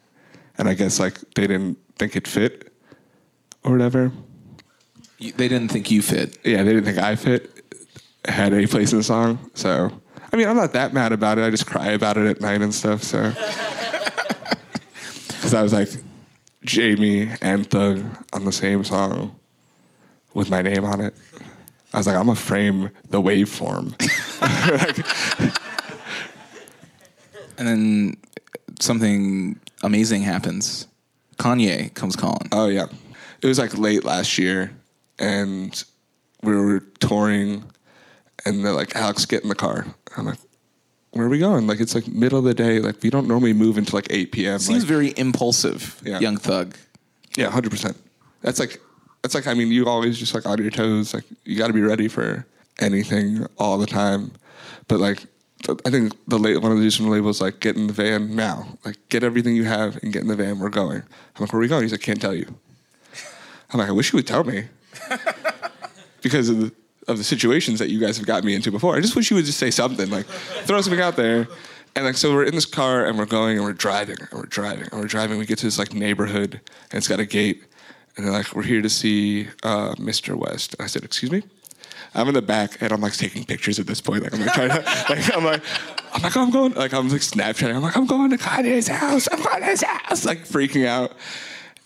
[0.58, 2.72] And I guess like they didn't think it fit,
[3.64, 4.12] or whatever.
[5.18, 6.38] You- they didn't think you fit.
[6.44, 7.50] Yeah, they didn't think I fit,
[8.28, 9.52] had any place in the song.
[9.54, 9.92] So
[10.32, 11.44] I mean, I'm not that mad about it.
[11.44, 13.04] I just cry about it at night and stuff.
[13.04, 13.30] So
[15.28, 15.90] because I was like
[16.64, 18.04] Jamie and Thug
[18.34, 19.36] on the same song
[20.34, 21.14] with my name on it.
[21.94, 23.94] I was like, I'm gonna frame the waveform.
[27.58, 28.18] And then
[28.80, 30.88] something amazing happens.
[31.38, 32.48] Kanye comes calling.
[32.52, 32.86] Oh yeah,
[33.42, 34.72] it was like late last year,
[35.20, 35.84] and
[36.42, 37.64] we were touring,
[38.46, 39.86] and they're like, "Alex, get in the car."
[40.18, 40.40] I'm like,
[41.12, 42.80] "Where are we going?" Like it's like middle of the day.
[42.80, 44.60] Like we don't normally move until like 8 p.m.
[44.60, 46.20] Seems like, very impulsive, Yeah.
[46.20, 46.76] young thug.
[47.38, 47.98] yeah, hundred percent.
[48.42, 48.80] That's like
[49.22, 51.14] that's like I mean, you always just like on your toes.
[51.14, 52.46] Like you got to be ready for
[52.80, 54.32] anything all the time.
[54.88, 55.26] But like
[55.86, 57.88] I think the late one of the dudes from the label was like, "Get in
[57.88, 58.78] the van now.
[58.84, 60.60] Like get everything you have and get in the van.
[60.60, 62.54] We're going." I'm like, "Where are we going?" He's like, "Can't tell you."
[63.72, 64.66] I'm like, "I wish you would tell me."
[66.22, 66.72] because of the,
[67.08, 68.96] of the situations that you guys have got me into before.
[68.96, 70.26] I just wish you would just say something, like
[70.66, 71.48] throw something out there.
[71.96, 74.48] And like so we're in this car and we're going and we're driving and we're
[74.48, 75.38] driving and we're driving.
[75.38, 76.60] We get to this like neighborhood
[76.92, 77.64] and it's got a gate
[78.18, 80.36] and they're like, We're here to see uh, Mr.
[80.36, 80.76] West.
[80.80, 81.44] I said, Excuse me?
[82.16, 84.24] I'm in the back and I'm like taking pictures at this point.
[84.24, 84.76] Like I'm like trying to
[85.10, 85.62] like I'm like
[86.14, 87.76] I'm like, I'm going like I'm like Snapchatting.
[87.76, 89.28] I'm like, I'm going to Kanye's house.
[89.32, 91.14] I'm going to his house, like freaking out.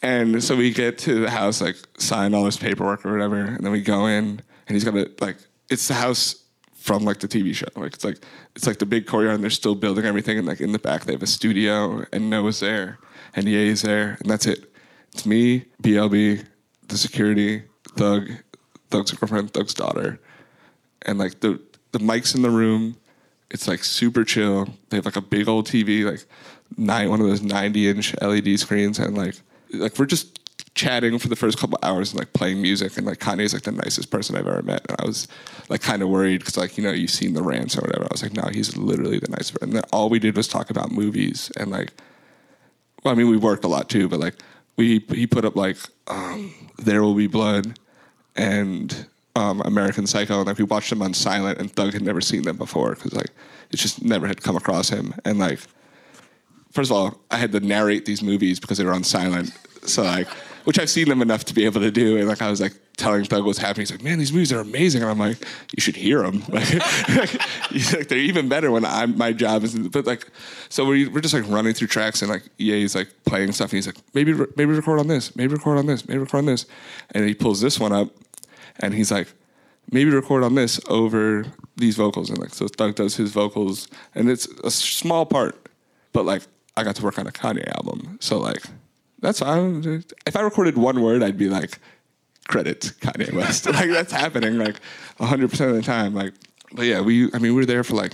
[0.01, 3.65] And so we get to the house, like sign all this paperwork or whatever, and
[3.65, 5.37] then we go in, and he's got to like
[5.69, 7.67] it's the house from like the TV show.
[7.75, 8.17] Like it's like
[8.55, 11.03] it's like the big courtyard, and they're still building everything, and like in the back
[11.03, 12.99] they have a studio, and Noah's there,
[13.35, 14.71] and Ye's there, and that's it.
[15.11, 16.45] It's me, BLB,
[16.87, 17.63] the security,
[17.97, 18.29] Thug,
[18.89, 20.19] Thug's girlfriend, Thug's daughter,
[21.03, 21.59] and like the
[21.91, 22.97] the mics in the room.
[23.51, 24.67] It's like super chill.
[24.89, 26.25] They have like a big old TV, like
[26.77, 29.35] nine one of those ninety inch LED screens, and like
[29.73, 30.35] like we're just
[30.75, 32.95] chatting for the first couple hours and like playing music.
[32.97, 35.27] And like Kanye's like the nicest person I've ever met, and I was
[35.67, 38.05] like kind of worried because like you know you've seen the rants or whatever.
[38.05, 39.53] I was like, no, he's literally the nicest.
[39.53, 39.69] person.
[39.69, 41.93] And then all we did was talk about movies and like
[43.03, 44.35] well, I mean, we worked a lot too, but like
[44.75, 45.77] we he put up like
[46.07, 47.77] um, There Will Be Blood
[48.35, 52.21] and um, American Psycho, and like we watched them on silent, and Thug had never
[52.21, 53.31] seen them before because like
[53.71, 55.59] it just never had come across him, and like
[56.71, 59.51] first of all, I had to narrate these movies because they were on silent,
[59.83, 60.27] so like
[60.65, 62.73] which I've seen them enough to be able to do, and like I was like
[62.99, 63.83] telling Thug what's happening.
[63.83, 65.37] He's like, "Man, these movies are amazing." And I'm like,
[65.75, 66.43] "You should hear them.
[66.49, 67.41] Like,
[67.71, 70.27] he's like they're even better when I'm my job is." But like,
[70.67, 73.71] so we, we're just like running through tracks and like yeah, he's like playing stuff.
[73.71, 75.35] And he's like, "Maybe maybe record on this.
[75.35, 76.07] Maybe record on this.
[76.07, 76.65] Maybe record on this."
[77.11, 78.09] And he pulls this one up,
[78.79, 79.33] and he's like,
[79.91, 81.45] "Maybe record on this over
[81.77, 85.69] these vocals." And like, so Thug does his vocals, and it's a small part,
[86.13, 86.43] but like
[86.75, 88.63] I got to work on a Kanye album, so like.
[89.21, 90.01] That's fine.
[90.25, 91.77] If I recorded one word, I'd be like,
[92.49, 93.65] credit Kanye West.
[93.71, 94.81] like that's happening like
[95.19, 96.13] 100% of the time.
[96.13, 96.33] Like,
[96.73, 98.13] but yeah, we, I mean, we were there for like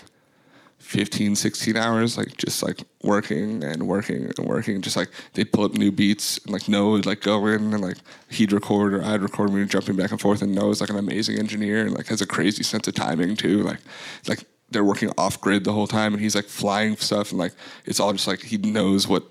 [0.79, 4.81] 15, 16 hours, like just like working and working and working.
[4.81, 7.81] Just like they'd pull up new beats and like Noah would like go in and
[7.81, 7.97] like
[8.29, 9.51] he'd record or I'd record.
[9.51, 12.21] We were jumping back and forth and Noah's like an amazing engineer and like has
[12.21, 13.63] a crazy sense of timing too.
[13.63, 13.79] Like,
[14.27, 17.53] like they're working off grid the whole time and he's like flying stuff and like
[17.85, 19.23] it's all just like he knows what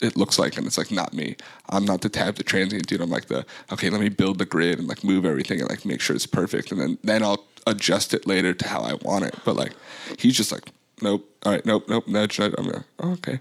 [0.00, 1.36] it looks like and it's like not me.
[1.70, 3.00] I'm not the tab the transient dude.
[3.00, 5.84] I'm like the okay let me build the grid and like move everything and like
[5.84, 9.24] make sure it's perfect and then then i'll adjust it later to how i want
[9.24, 9.34] it.
[9.44, 9.72] But like
[10.18, 10.70] he's just like
[11.02, 12.54] nope all right nope nope nudge, nudge.
[12.58, 13.40] i'm like oh, okay.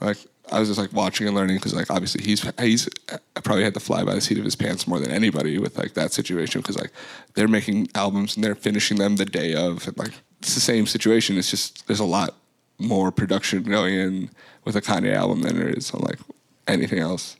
[0.00, 0.18] Like
[0.50, 2.88] i was just like watching and learning because like obviously he's he's
[3.36, 5.76] i probably had to fly by the seat of his pants more than anybody with
[5.76, 6.92] like that situation because like
[7.34, 10.86] they're making albums and they're finishing them the day of and like it's the same
[10.86, 11.36] situation.
[11.36, 12.34] It's just there's a lot
[12.78, 14.30] more production going in
[14.64, 16.18] with a Kanye album than there is on like
[16.66, 17.36] anything else.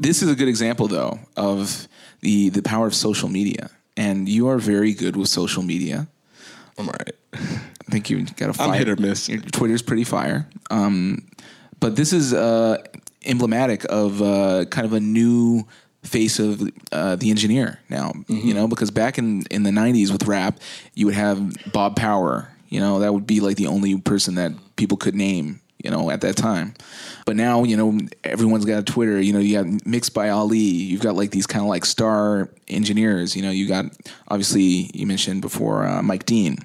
[0.00, 1.86] This is a good example, though, of
[2.20, 6.08] the the power of social media, and you are very good with social media.
[6.78, 7.14] I'm all right.
[7.34, 8.68] I think you got a fire.
[8.68, 9.28] I'm hit or miss.
[9.28, 10.48] Your Twitter's pretty fire.
[10.70, 11.28] Um,
[11.78, 12.78] but this is uh,
[13.24, 15.66] emblematic of uh, kind of a new
[16.02, 18.12] face of uh, the engineer now.
[18.28, 20.58] You know, because back in in the '90s with rap,
[20.94, 22.48] you would have Bob Power.
[22.72, 25.60] You know, that would be like the only person that people could name.
[25.84, 26.74] You know, at that time.
[27.26, 29.20] But now, you know, everyone's got a Twitter.
[29.20, 30.58] You know, you got Mixed by Ali.
[30.58, 33.34] You've got like these kind of like star engineers.
[33.34, 33.86] You know, you got
[34.28, 36.58] obviously you mentioned before uh, Mike Dean,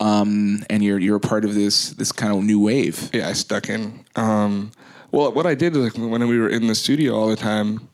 [0.00, 3.10] um, and you're you're a part of this this kind of new wave.
[3.12, 4.02] Yeah, I stuck in.
[4.16, 4.72] Um,
[5.10, 7.86] well, what I did is like when we were in the studio all the time,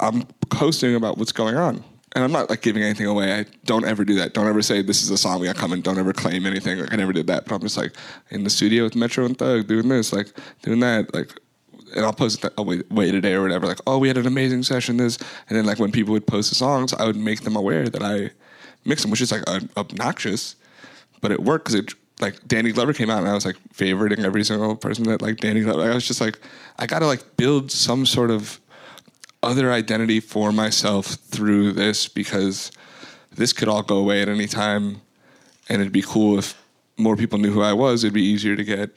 [0.00, 1.84] I'm posting about what's going on.
[2.14, 3.32] And I'm not like giving anything away.
[3.34, 4.34] I don't ever do that.
[4.34, 5.82] Don't ever say this is a song we got coming.
[5.82, 6.78] Don't ever claim anything.
[6.78, 7.44] Like I never did that.
[7.44, 7.92] But I'm just like
[8.30, 10.28] in the studio with Metro and Thug doing this, like
[10.62, 11.30] doing that, like.
[11.96, 12.52] And I'll post it.
[12.58, 13.66] Oh wait, wait a day or whatever.
[13.66, 14.98] Like, oh, we had an amazing session.
[14.98, 15.16] This,
[15.48, 18.02] and then like when people would post the songs, I would make them aware that
[18.02, 18.30] I
[18.84, 19.42] mix them, which is like
[19.76, 20.56] obnoxious,
[21.20, 24.24] but it worked because it like Danny Glover came out and I was like favoriting
[24.24, 25.90] every single person that like Danny Glover.
[25.90, 26.38] I was just like,
[26.78, 28.60] I gotta like build some sort of
[29.42, 32.72] other identity for myself through this because
[33.30, 35.00] this could all go away at any time.
[35.68, 36.60] And it'd be cool if
[36.96, 38.02] more people knew who I was.
[38.02, 38.90] It'd be easier to get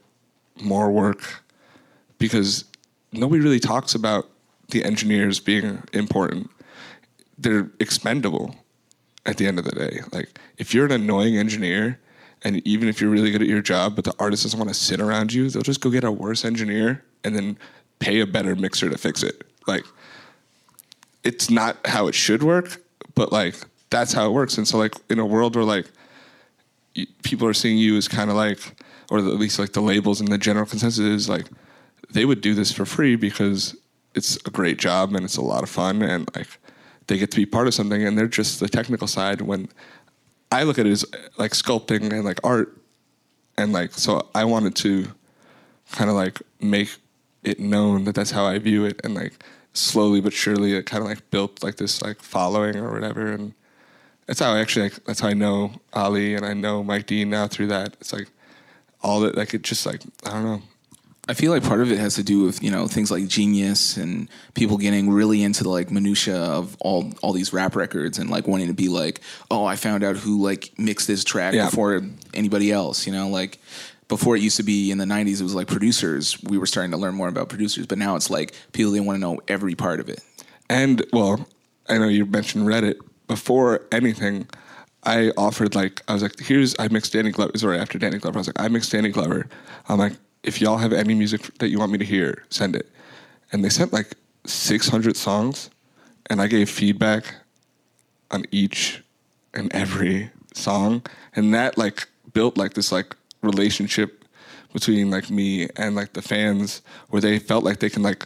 [0.61, 1.43] more work
[2.17, 2.65] because
[3.11, 4.29] nobody really talks about
[4.69, 6.49] the engineers being important.
[7.37, 8.55] They're expendable
[9.25, 10.01] at the end of the day.
[10.11, 11.99] Like if you're an annoying engineer
[12.43, 14.75] and even if you're really good at your job but the artist doesn't want to
[14.75, 17.57] sit around you they'll just go get a worse engineer and then
[17.99, 19.43] pay a better mixer to fix it.
[19.67, 19.85] Like
[21.23, 22.81] it's not how it should work,
[23.15, 23.55] but like
[23.89, 24.57] that's how it works.
[24.57, 25.85] And so like in a world where like
[27.23, 30.29] people are seeing you as kind of like, or at least like the labels and
[30.29, 31.47] the general consensus is like
[32.11, 33.75] they would do this for free because
[34.15, 36.47] it's a great job and it's a lot of fun and like
[37.07, 39.41] they get to be part of something and they're just the technical side.
[39.41, 39.69] When
[40.51, 41.05] I look at it as
[41.37, 42.77] like sculpting and like art
[43.57, 45.07] and like so I wanted to
[45.91, 46.95] kind of like make
[47.43, 49.43] it known that that's how I view it and like
[49.73, 53.31] slowly but surely it kind of like built like this like following or whatever.
[53.31, 53.53] And
[54.27, 57.29] that's how I actually like that's how I know Ali and I know Mike Dean
[57.29, 57.95] now through that.
[58.01, 58.29] It's like
[59.01, 60.61] all that like it just like I don't know.
[61.29, 63.95] I feel like part of it has to do with you know things like genius
[63.95, 68.29] and people getting really into the like minutia of all all these rap records and
[68.29, 71.69] like wanting to be like oh I found out who like mixed this track Yeah.
[71.69, 72.01] before
[72.33, 73.59] anybody else you know like
[74.11, 76.91] before it used to be in the 90s it was like producers we were starting
[76.91, 79.73] to learn more about producers but now it's like people they want to know every
[79.73, 80.19] part of it
[80.71, 81.45] And well,
[81.89, 82.95] I know you mentioned Reddit.
[83.27, 84.47] Before anything,
[85.03, 87.51] I offered like I was like, here's I mixed Danny Glover.
[87.57, 89.47] Sorry, after Danny Glover, I was like, I mixed Danny Glover.
[89.89, 92.89] I'm like, if y'all have any music that you want me to hear, send it.
[93.51, 95.69] And they sent like 600 songs,
[96.29, 97.35] and I gave feedback
[98.31, 99.03] on each
[99.53, 101.03] and every song,
[101.35, 104.25] and that like built like this like relationship
[104.73, 108.25] between like me and like the fans, where they felt like they can like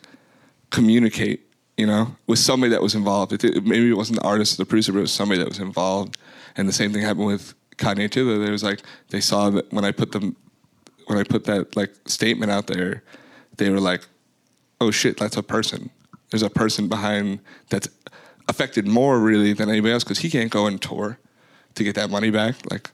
[0.70, 1.42] communicate,
[1.78, 3.34] you know, with somebody that was involved.
[3.34, 5.50] It, it- maybe it wasn't the artist or the producer, but it was somebody that
[5.50, 6.18] was involved.
[6.58, 8.40] And the same thing happened with Kanye too.
[8.40, 10.36] There was like they saw that when I put them,
[11.08, 13.04] when I put that like statement out there,
[13.58, 14.06] they were like,
[14.80, 15.90] "Oh shit, that's a person,"
[16.32, 17.40] There's a person behind
[17.70, 17.88] that's
[18.48, 21.18] affected more really than anybody else because he can't go and tour
[21.76, 22.56] to get that money back.
[22.72, 22.90] Like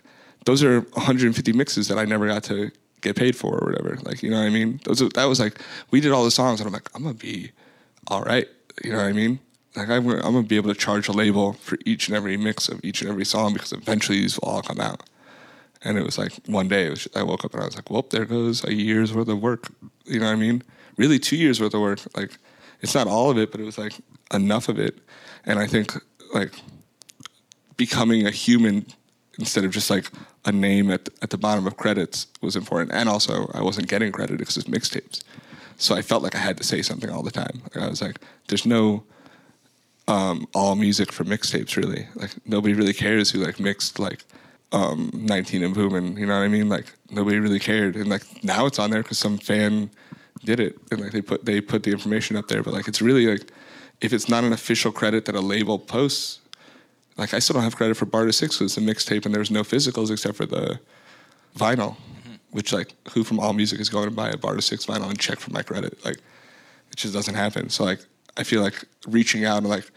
[0.46, 2.72] those are 150 mixes that I never got to
[3.02, 3.98] get paid for or whatever.
[4.04, 4.80] Like you know what I mean?
[4.84, 5.60] Those that was like
[5.92, 7.52] we did all the songs and I'm like I'm gonna be
[8.08, 8.48] all right.
[8.84, 9.40] You know what I mean?
[9.76, 12.38] Like I'm gonna, I'm gonna be able to charge a label for each and every
[12.38, 15.04] mix of each and every song because eventually these will all come out.
[15.84, 18.06] And it was like one day was, I woke up and I was like, well,
[18.10, 19.68] there goes a year's worth of work.
[20.06, 20.62] You know what I mean?
[20.98, 22.00] Really, two years worth of work.
[22.16, 22.38] Like,
[22.82, 23.94] it's not all of it, but it was like
[24.32, 25.00] enough of it.
[25.46, 25.94] And I think
[26.34, 26.54] like
[27.78, 28.86] becoming a human
[29.40, 30.10] instead of just like
[30.46, 32.92] a name at, at the bottom of credits was important.
[32.92, 35.24] And also, I wasn't getting credit because it's mixtapes.
[35.78, 37.62] So I felt like I had to say something all the time.
[37.64, 39.04] Like I was like, there's no
[40.08, 42.08] um, all music for mixtapes really.
[42.16, 44.24] Like nobody really cares who like mixed like
[44.72, 46.18] um, 19 and Boomin.
[46.18, 46.70] You know what I mean?
[46.70, 49.90] Like nobody really cared, and like now it's on there because some fan
[50.44, 52.64] did it, and like they put they put the information up there.
[52.64, 53.52] But like it's really like
[54.02, 56.41] if it's not an official credit that a label posts,
[57.22, 59.52] like I still don't have credit for Barter Six because it's a mixtape and there's
[59.52, 60.80] no physicals except for the
[61.56, 62.34] vinyl, mm-hmm.
[62.50, 65.20] which like who from All Music is going to buy a Barter Six vinyl and
[65.20, 66.04] check for my credit?
[66.04, 67.70] Like it just doesn't happen.
[67.70, 68.00] So like
[68.38, 69.90] I feel like reaching out and like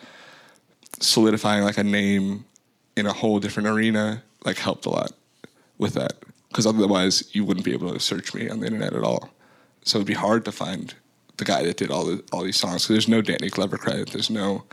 [1.00, 2.44] solidifying like a name
[2.94, 5.12] in a whole different arena like helped a lot
[5.78, 6.12] with that
[6.48, 9.30] because otherwise you wouldn't be able to search me on the internet at all.
[9.82, 10.94] So it'd be hard to find
[11.38, 12.86] the guy that did all the, all these songs.
[12.86, 14.10] Cause there's no Danny Glover credit.
[14.10, 14.64] There's no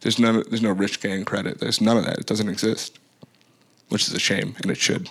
[0.00, 1.60] there's no there's no Rich Gang credit.
[1.60, 2.18] There's none of that.
[2.18, 2.98] It doesn't exist,
[3.88, 5.10] which is a shame, and it should.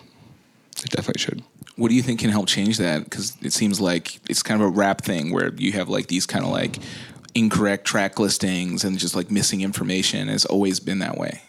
[0.83, 1.43] It definitely should.
[1.75, 3.03] What do you think can help change that?
[3.03, 6.25] Because it seems like it's kind of a rap thing where you have like these
[6.25, 6.79] kind of like
[7.35, 10.29] incorrect track listings and just like missing information.
[10.29, 11.41] It's always been that way.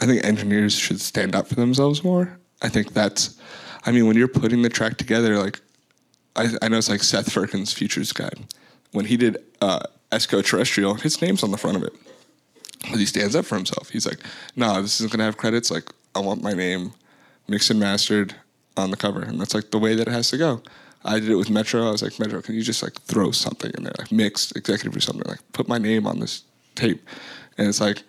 [0.00, 2.38] I think engineers should stand up for themselves more.
[2.62, 3.38] I think that's,
[3.86, 5.60] I mean, when you're putting the track together, like,
[6.34, 8.30] I, I know it's like Seth Firkins, Futures guy.
[8.90, 11.92] When he did uh, Esco Terrestrial, his name's on the front of it.
[12.84, 13.90] He stands up for himself.
[13.90, 14.20] He's like,
[14.56, 15.70] no, this isn't going to have credits.
[15.70, 16.92] Like, I want my name
[17.48, 18.34] mixed and mastered
[18.76, 19.22] on the cover.
[19.22, 20.62] And that's like the way that it has to go.
[21.04, 21.86] I did it with Metro.
[21.86, 24.96] I was like, Metro, can you just like throw something in there, like mixed executive
[24.96, 27.06] or something, like put my name on this tape?
[27.58, 28.02] And it's like,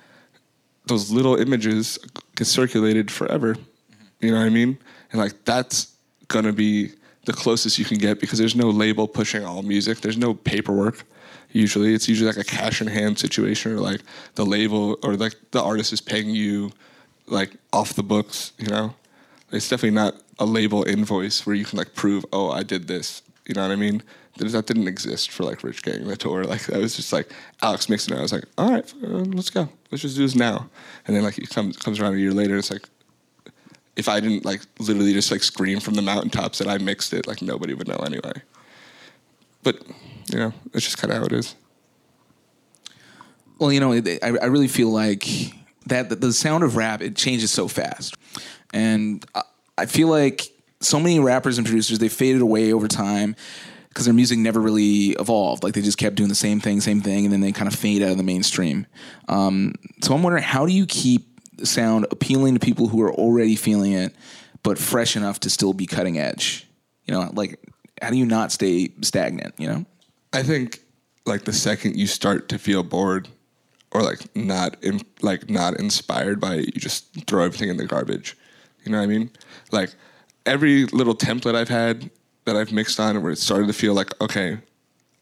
[0.87, 1.97] those little images
[2.35, 3.55] get circulated forever.
[3.55, 4.25] Mm-hmm.
[4.25, 4.77] You know what I mean?
[5.11, 5.93] And like that's
[6.27, 6.91] gonna be
[7.25, 10.01] the closest you can get because there's no label pushing all music.
[10.01, 11.03] There's no paperwork.
[11.55, 14.01] Usually, it's usually like a cash in hand situation, or like
[14.35, 16.71] the label or like the artist is paying you
[17.27, 18.51] like off the books.
[18.57, 18.93] You know,
[19.53, 23.21] it's definitely not a label invoice where you can like prove, oh, I did this.
[23.45, 24.03] You know what I mean?
[24.37, 26.43] that didn't exist for like Rich Gang the tour.
[26.43, 27.31] Like that was just like
[27.61, 28.19] Alex mixing it.
[28.19, 29.69] I was like, all right, let's go.
[29.91, 30.69] Let's just do this now.
[31.07, 32.57] And then like it comes comes around a year later.
[32.57, 32.89] It's like
[33.95, 37.27] if I didn't like literally just like scream from the mountaintops that I mixed it,
[37.27, 38.33] like nobody would know anyway.
[39.65, 39.81] But
[40.31, 41.55] you know, it's just kind of how it is.
[43.59, 45.27] Well, you know, I, I really feel like
[45.87, 48.15] that the sound of rap it changes so fast,
[48.73, 49.25] and
[49.77, 50.43] I feel like
[50.81, 53.35] so many rappers and producers they faded away over time
[53.89, 55.63] because their music never really evolved.
[55.63, 57.77] Like they just kept doing the same thing, same thing, and then they kind of
[57.77, 58.85] fade out of the mainstream.
[59.27, 63.13] Um, so I'm wondering, how do you keep the sound appealing to people who are
[63.13, 64.13] already feeling it,
[64.61, 66.67] but fresh enough to still be cutting edge?
[67.05, 67.59] You know, like
[68.01, 69.55] how do you not stay stagnant?
[69.57, 69.85] You know,
[70.33, 70.81] I think
[71.25, 73.27] like the second you start to feel bored
[73.91, 77.85] or like not in, like not inspired by it, you just throw everything in the
[77.85, 78.37] garbage.
[78.83, 79.31] You know what I mean?
[79.71, 79.95] Like
[80.45, 82.09] every little template I've had
[82.45, 84.59] that I've mixed on where it started to feel like, okay,